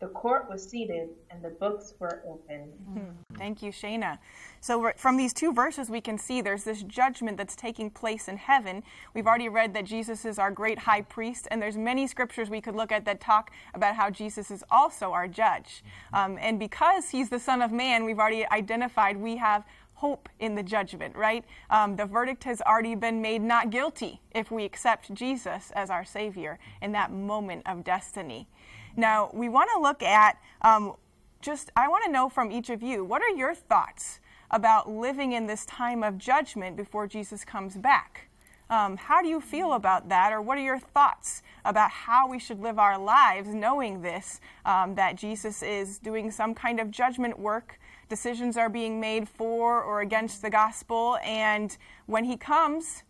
[0.01, 2.73] The court was seated and the books were opened.
[2.89, 3.35] Mm-hmm.
[3.37, 4.17] Thank you, Shayna.
[4.59, 8.37] So, from these two verses, we can see there's this judgment that's taking place in
[8.37, 8.81] heaven.
[9.13, 12.61] We've already read that Jesus is our great high priest, and there's many scriptures we
[12.61, 15.83] could look at that talk about how Jesus is also our judge.
[16.13, 19.63] Um, and because he's the Son of Man, we've already identified we have
[20.01, 21.45] hope in the judgment, right?
[21.69, 26.03] Um, the verdict has already been made not guilty if we accept Jesus as our
[26.03, 28.47] Savior in that moment of destiny.
[28.95, 30.95] Now, we want to look at um,
[31.41, 34.19] just, I want to know from each of you, what are your thoughts
[34.49, 38.27] about living in this time of judgment before Jesus comes back?
[38.69, 42.39] Um, how do you feel about that, or what are your thoughts about how we
[42.39, 47.37] should live our lives knowing this, um, that Jesus is doing some kind of judgment
[47.37, 47.79] work?
[48.07, 53.03] Decisions are being made for or against the gospel, and when he comes,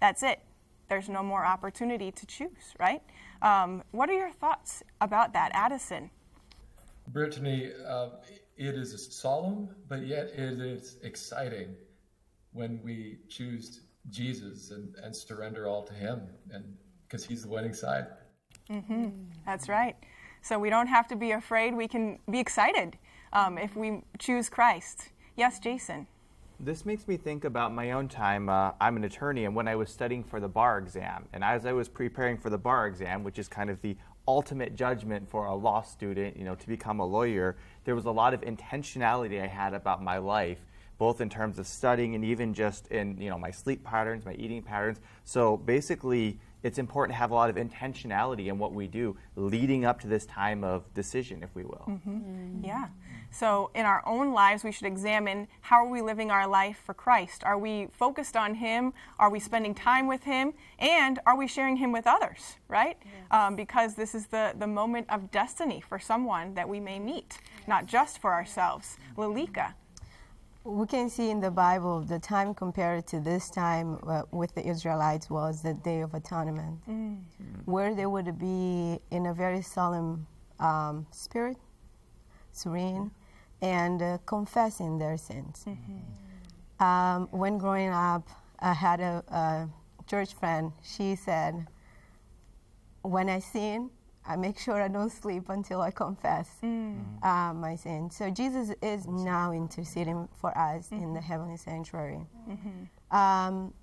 [0.00, 0.40] that's it.
[0.88, 3.02] There's no more opportunity to choose, right?
[3.46, 6.10] Um, what are your thoughts about that, Addison?
[7.06, 8.08] Brittany, uh,
[8.56, 11.76] it is solemn, but yet it is exciting
[12.52, 16.76] when we choose Jesus and, and surrender all to Him, and
[17.06, 18.08] because He's the winning side.
[18.68, 19.10] Mm-hmm.
[19.44, 19.94] That's right.
[20.42, 21.72] So we don't have to be afraid.
[21.72, 22.98] We can be excited
[23.32, 25.10] um, if we choose Christ.
[25.36, 26.08] Yes, Jason.
[26.58, 28.48] This makes me think about my own time.
[28.48, 31.66] Uh, I'm an attorney, and when I was studying for the bar exam, and as
[31.66, 33.96] I was preparing for the bar exam, which is kind of the
[34.26, 38.10] ultimate judgment for a law student, you know, to become a lawyer, there was a
[38.10, 40.58] lot of intentionality I had about my life,
[40.98, 44.32] both in terms of studying and even just in, you know, my sleep patterns, my
[44.34, 44.98] eating patterns.
[45.24, 49.84] So basically, it's important to have a lot of intentionality in what we do leading
[49.84, 51.84] up to this time of decision, if we will.
[51.86, 52.64] Mm-hmm.
[52.64, 52.88] Yeah.
[53.30, 56.94] So, in our own lives, we should examine how are we living our life for
[56.94, 57.44] Christ?
[57.44, 58.92] Are we focused on Him?
[59.18, 60.54] Are we spending time with Him?
[60.78, 62.96] And are we sharing Him with others, right?
[63.04, 63.12] Yes.
[63.30, 67.38] Um, because this is the, the moment of destiny for someone that we may meet,
[67.58, 67.68] yes.
[67.68, 68.96] not just for ourselves.
[69.16, 69.74] Lalika.
[70.64, 74.66] We can see in the Bible the time compared to this time uh, with the
[74.66, 77.18] Israelites was the Day of Atonement, mm.
[77.66, 80.26] where they would be in a very solemn
[80.58, 81.56] um, spirit,
[82.56, 83.10] serene,
[83.60, 85.64] and uh, confessing their sins.
[85.66, 86.82] Mm-hmm.
[86.84, 88.28] Um, when growing up,
[88.60, 89.68] I had a, a,
[90.06, 90.72] church friend.
[90.82, 91.66] She said,
[93.02, 93.90] "When I sin,
[94.26, 96.96] I make sure I don't sleep until I confess mm.
[97.24, 101.02] uh, my sin." So Jesus is now interceding for us mm-hmm.
[101.02, 102.26] in the heavenly sanctuary.
[102.48, 103.16] Mm-hmm.
[103.16, 103.74] Um,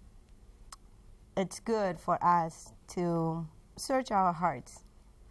[1.35, 3.45] it's good for us to
[3.75, 4.83] search our hearts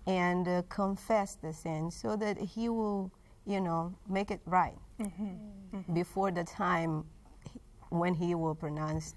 [0.07, 3.13] and uh, confess the sin so that He will
[3.47, 5.25] you know, make it right mm-hmm.
[5.75, 5.95] Mm-hmm.
[5.95, 7.05] before the time
[7.91, 9.15] when he will pronounce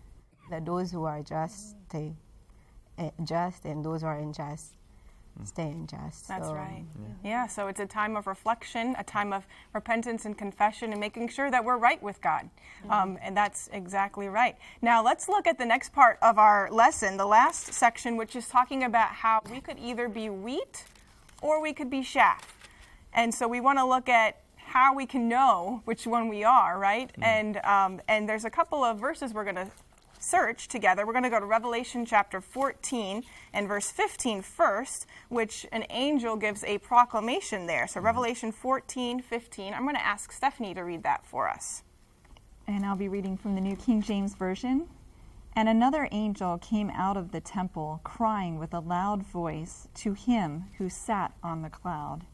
[0.50, 2.14] that those who are just stay
[2.98, 4.76] uh, just and those who are unjust
[5.44, 6.28] stay unjust.
[6.28, 6.86] That's so, right.
[7.24, 7.30] Yeah.
[7.30, 11.28] yeah, so it's a time of reflection, a time of repentance and confession, and making
[11.30, 12.50] sure that we're right with God.
[12.82, 12.92] Mm-hmm.
[12.92, 14.56] Um, and that's exactly right.
[14.82, 18.48] Now, let's look at the next part of our lesson, the last section, which is
[18.48, 20.86] talking about how we could either be wheat
[21.42, 22.65] or we could be chaff.
[23.16, 26.78] And so we want to look at how we can know which one we are,
[26.78, 27.12] right?
[27.18, 27.24] Mm.
[27.24, 29.72] And um, and there's a couple of verses we're going to
[30.20, 31.06] search together.
[31.06, 36.36] We're going to go to Revelation chapter 14 and verse 15 first, which an angel
[36.36, 37.88] gives a proclamation there.
[37.88, 38.04] So mm.
[38.04, 39.74] Revelation 14, 15.
[39.74, 41.84] I'm going to ask Stephanie to read that for us.
[42.68, 44.88] And I'll be reading from the New King James Version.
[45.56, 50.66] And another angel came out of the temple, crying with a loud voice to him
[50.80, 52.26] who sat on the cloud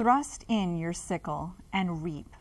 [0.00, 2.34] Thrust in your sickle and reap,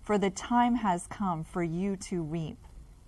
[0.00, 2.56] for the time has come for you to reap,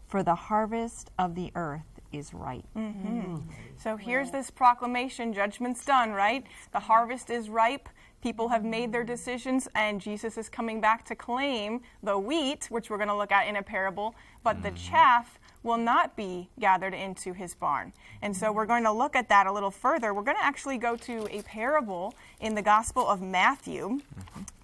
[0.08, 2.66] for the harvest of the earth is ripe.
[2.76, 3.36] Mm-hmm.
[3.78, 6.44] So here's this proclamation judgment's done, right?
[6.74, 7.88] The harvest is ripe.
[8.22, 12.90] People have made their decisions, and Jesus is coming back to claim the wheat, which
[12.90, 16.94] we're going to look at in a parable, but the chaff will not be gathered
[16.94, 17.92] into his barn.
[18.22, 20.14] And so we're going to look at that a little further.
[20.14, 24.00] We're going to actually go to a parable in the Gospel of Matthew.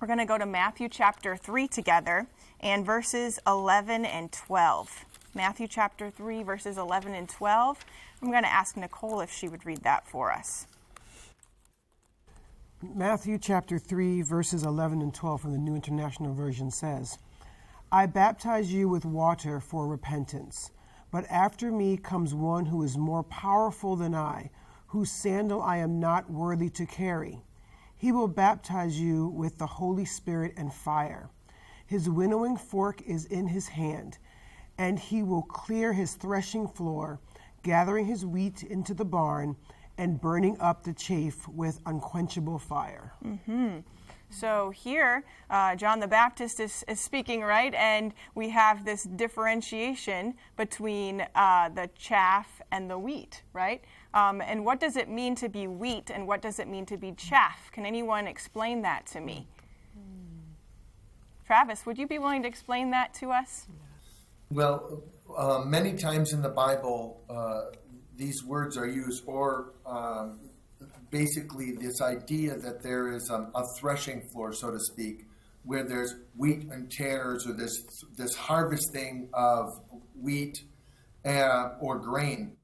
[0.00, 2.26] We're going to go to Matthew chapter 3 together
[2.60, 5.06] and verses 11 and 12.
[5.34, 7.84] Matthew chapter 3, verses 11 and 12.
[8.20, 10.66] I'm going to ask Nicole if she would read that for us.
[12.82, 17.18] Matthew chapter 3, verses 11 and 12 from the New International Version says,
[17.92, 20.70] I baptize you with water for repentance,
[21.10, 24.50] but after me comes one who is more powerful than I,
[24.86, 27.42] whose sandal I am not worthy to carry.
[27.96, 31.30] He will baptize you with the Holy Spirit and fire.
[31.86, 34.18] His winnowing fork is in his hand,
[34.78, 37.20] and he will clear his threshing floor,
[37.62, 39.56] gathering his wheat into the barn
[39.98, 43.12] and burning up the chaff with unquenchable fire.
[43.24, 43.80] Mm-hmm.
[44.30, 47.74] So here, uh, John the Baptist is, is, speaking, right?
[47.74, 53.82] And we have this differentiation between uh, the chaff and the wheat, right?
[54.14, 56.96] Um, and what does it mean to be wheat and what does it mean to
[56.96, 57.70] be chaff?
[57.72, 59.48] Can anyone explain that to me?
[61.44, 63.66] Travis, would you be willing to explain that to us?
[64.52, 65.02] Well,
[65.36, 67.76] uh, many times in the Bible, uh,
[68.16, 70.38] these words are used, or um,
[71.10, 75.26] basically this idea that there is um, a threshing floor, so to speak,
[75.64, 79.68] where there's wheat and tares, or this this harvesting of
[80.20, 80.64] wheat
[81.24, 82.56] uh, or grain.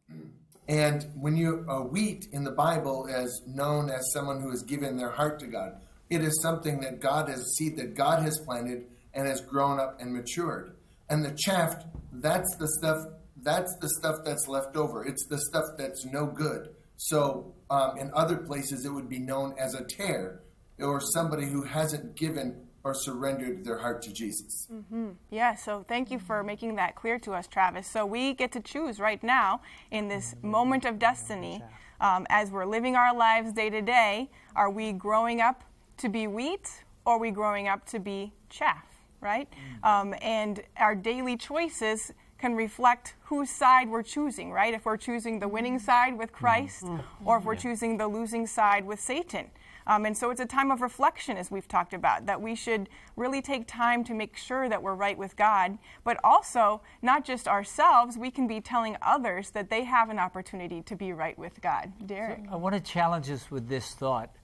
[0.69, 4.97] And when you uh, wheat in the Bible is known as someone who has given
[4.97, 5.81] their heart to God,
[6.11, 10.01] it is something that God has seed that God has planted and has grown up
[10.01, 10.77] and matured.
[11.09, 12.99] And the chaff, that's the stuff
[13.43, 15.05] that's the stuff that's left over.
[15.05, 16.71] It's the stuff that's no good.
[16.97, 20.41] So um, in other places, it would be known as a tare
[20.79, 24.69] or somebody who hasn't given or surrendered their heart to Jesus.
[24.73, 25.09] Mm-hmm.
[25.31, 27.89] Yeah, so thank you for making that clear to us, Travis.
[27.89, 29.61] So we get to choose right now
[29.91, 31.65] in this moment of destiny
[32.01, 34.31] um, as we're living our lives day to day.
[34.55, 35.65] Are we growing up
[35.97, 38.87] to be wheat or are we growing up to be chaff,
[39.21, 39.49] right?
[39.83, 44.75] Um, and our daily choices can reflect whose side we're choosing, right?
[44.75, 46.85] If we're choosing the winning side with Christ
[47.25, 49.51] or if we're choosing the losing side with Satan.
[49.87, 52.89] Um, and so it's a time of reflection, as we've talked about, that we should
[53.15, 57.47] really take time to make sure that we're right with God, but also not just
[57.47, 61.61] ourselves, we can be telling others that they have an opportunity to be right with
[61.63, 61.93] God.
[62.05, 62.41] Derek.
[62.47, 64.35] So I want to challenge us with this thought.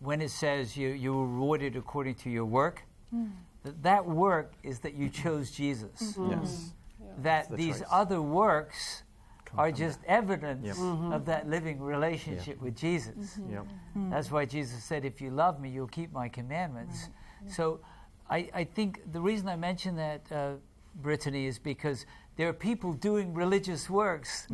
[0.00, 2.82] When it says you, you were rewarded according to your work,
[3.14, 3.30] mm
[3.82, 6.14] that work is that you chose Jesus.
[6.16, 6.30] Mm-hmm.
[6.30, 6.72] Yes.
[7.18, 7.88] That the these choice.
[7.90, 9.02] other works
[9.46, 10.10] Come are just that.
[10.10, 10.76] evidence yep.
[10.76, 11.12] mm-hmm.
[11.12, 12.60] of that living relationship yep.
[12.60, 13.36] with Jesus.
[13.36, 13.52] Mm-hmm.
[13.52, 13.62] Yep.
[13.62, 14.10] Mm-hmm.
[14.10, 17.08] That's why Jesus said, If you love me, you'll keep my commandments.
[17.42, 17.52] Right.
[17.52, 17.80] So
[18.28, 20.52] I, I, think the reason I mention that, uh,
[20.96, 22.06] Brittany, is because
[22.36, 24.46] there are people doing religious works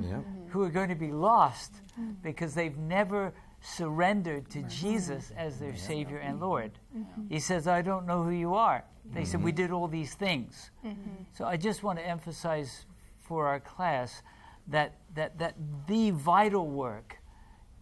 [0.48, 2.12] who are going to be lost mm-hmm.
[2.22, 3.32] because they've never
[3.62, 6.72] surrendered to Jesus as their Savior and Lord.
[6.96, 7.28] Mm-hmm.
[7.28, 8.84] He says, I don't know who you are.
[9.12, 9.30] They mm-hmm.
[9.30, 10.70] said, We did all these things.
[10.84, 11.24] Mm-hmm.
[11.32, 12.86] So I just want to emphasize
[13.18, 14.22] for our class
[14.68, 15.54] that, that, that
[15.86, 17.16] the vital work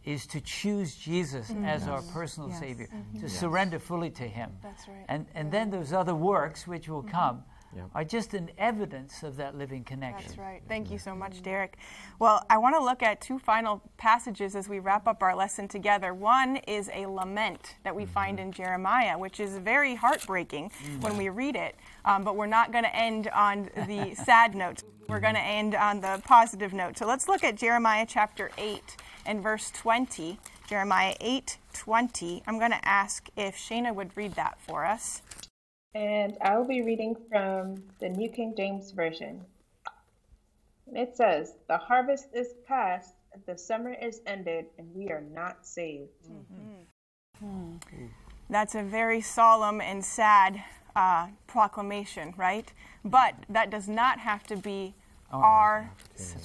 [0.04, 1.64] is to choose Jesus mm-hmm.
[1.64, 1.90] as yes.
[1.90, 2.58] our personal yes.
[2.60, 3.32] Savior, to yes.
[3.32, 4.52] surrender fully to Him.
[4.62, 5.04] That's right.
[5.08, 7.42] And, and then those other works which will come
[7.74, 7.90] yep.
[7.94, 10.28] are just an evidence of that living connection.
[10.28, 10.62] That's right.
[10.68, 11.76] Thank you so much, Derek.
[12.18, 15.68] Well, I want to look at two final passages as we wrap up our lesson
[15.68, 16.14] together.
[16.14, 18.12] One is a lament that we mm-hmm.
[18.12, 21.00] find in Jeremiah, which is very heartbreaking mm-hmm.
[21.00, 21.76] when we read it.
[22.04, 24.82] Um, but we're not going to end on the sad note.
[25.08, 26.98] We're going to end on the positive note.
[26.98, 30.38] So let's look at Jeremiah chapter 8 and verse 20.
[30.68, 32.42] Jeremiah 8 20.
[32.46, 35.22] I'm going to ask if Shayna would read that for us.
[35.94, 39.44] And I will be reading from the New King James Version.
[40.94, 43.14] it says, The harvest is past,
[43.46, 46.10] the summer is ended, and we are not saved.
[46.30, 47.46] Mm-hmm.
[47.46, 48.06] Hmm.
[48.50, 50.62] That's a very solemn and sad
[50.96, 52.72] uh, proclamation, right?
[53.04, 54.94] But that does not have to be
[55.32, 55.90] oh, our,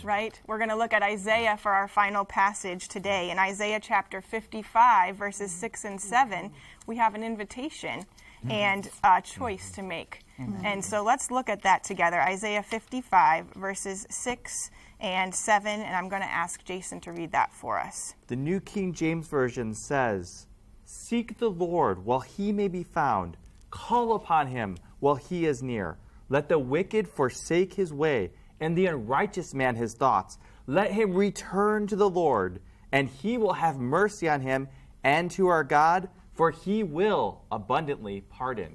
[0.04, 0.40] right?
[0.48, 3.32] We're going to look at Isaiah for our final passage today.
[3.32, 6.52] In Isaiah chapter 55, verses 6 and 7,
[6.86, 8.06] we have an invitation
[8.50, 10.20] and a choice to make.
[10.40, 10.66] Mm-hmm.
[10.66, 12.20] And so let's look at that together.
[12.22, 17.54] Isaiah 55, verses 6 and 7, and I'm going to ask Jason to read that
[17.54, 18.16] for us.
[18.28, 20.48] The New King James Version says,
[20.86, 23.38] Seek the Lord while he may be found,
[23.70, 25.98] call upon him while he is near.
[26.30, 30.38] Let the wicked forsake his way, and the unrighteous man his thoughts.
[30.68, 34.70] Let him return to the Lord, and he will have mercy on him
[35.04, 38.72] and to our God, for he will abundantly pardon.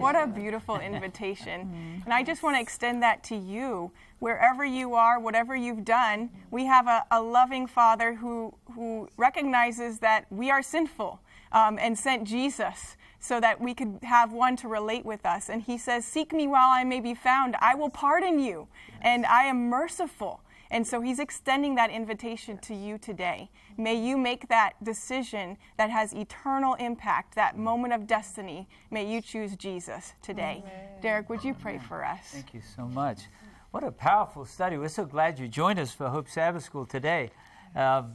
[0.00, 2.00] What a beautiful invitation.
[2.04, 3.90] And I just want to extend that to you.
[4.18, 9.98] Wherever you are, whatever you've done, we have a, a loving Father who, who recognizes
[10.00, 11.20] that we are sinful
[11.52, 15.48] um, and sent Jesus so that we could have one to relate with us.
[15.48, 17.56] And He says, Seek me while I may be found.
[17.60, 18.68] I will pardon you,
[19.00, 20.40] and I am merciful.
[20.70, 23.48] And so he's extending that invitation to you today.
[23.76, 28.68] May you make that decision that has eternal impact, that moment of destiny.
[28.90, 30.62] May you choose Jesus today.
[31.02, 32.20] Derek, would you pray for us?
[32.32, 33.22] Thank you so much.
[33.72, 34.76] What a powerful study.
[34.78, 37.30] We're so glad you joined us for Hope Sabbath School today.
[37.74, 38.12] Um,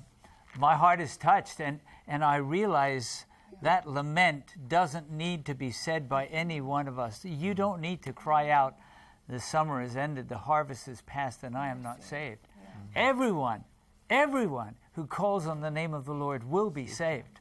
[0.58, 3.26] my heart is touched, and, and I realize
[3.62, 7.26] that lament doesn't need to be said by any one of us.
[7.26, 8.76] You don't need to cry out,
[9.28, 12.40] The summer has ended, the harvest is past, and I am not saved.
[12.96, 13.64] Everyone,
[14.10, 17.40] everyone who calls on the name of the Lord will be saved.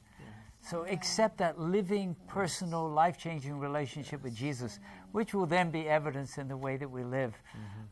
[0.60, 4.78] So accept that living, personal, life changing relationship with Jesus,
[5.10, 7.34] which will then be evidence in the way that we live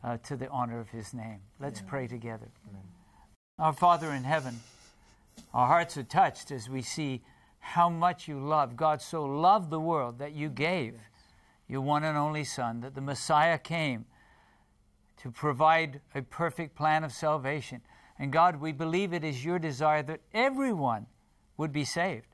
[0.05, 1.39] uh, to the honor of his name.
[1.59, 2.47] Let's pray together.
[3.59, 4.61] Our Father in heaven,
[5.53, 7.23] our hearts are touched as we see
[7.59, 8.77] how much you love.
[8.77, 10.93] God so loved the world that you gave
[11.67, 14.05] your one and only Son, that the Messiah came
[15.17, 17.81] to provide a perfect plan of salvation.
[18.19, 21.07] And God, we believe it is your desire that everyone
[21.57, 22.27] would be saved.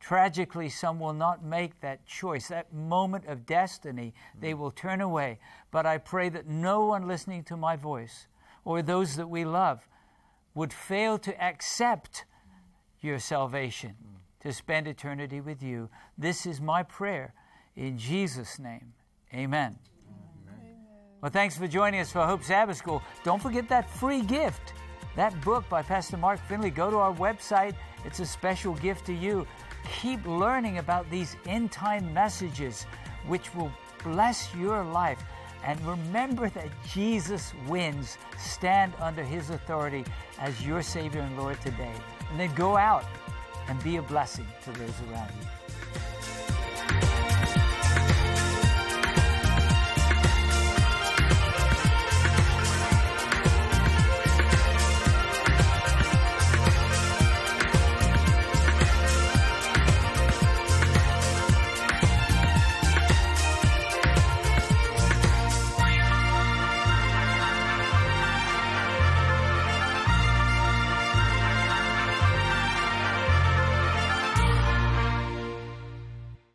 [0.00, 4.14] Tragically, some will not make that choice, that moment of destiny.
[4.40, 5.40] They will turn away.
[5.70, 8.26] But I pray that no one listening to my voice
[8.64, 9.86] or those that we love
[10.54, 12.24] would fail to accept
[13.00, 13.94] your salvation,
[14.40, 15.88] to spend eternity with you.
[16.16, 17.34] This is my prayer
[17.76, 18.92] in Jesus' name.
[19.34, 19.78] Amen.
[21.20, 23.02] Well, thanks for joining us for Hope Sabbath School.
[23.24, 24.72] Don't forget that free gift,
[25.16, 26.70] that book by Pastor Mark Finley.
[26.70, 29.44] Go to our website, it's a special gift to you.
[30.00, 32.84] Keep learning about these end time messages,
[33.26, 33.72] which will
[34.04, 35.20] bless your life.
[35.64, 38.16] And remember that Jesus wins.
[38.38, 40.04] Stand under his authority
[40.38, 41.94] as your Savior and Lord today.
[42.30, 43.04] And then go out
[43.66, 45.57] and be a blessing to those around you.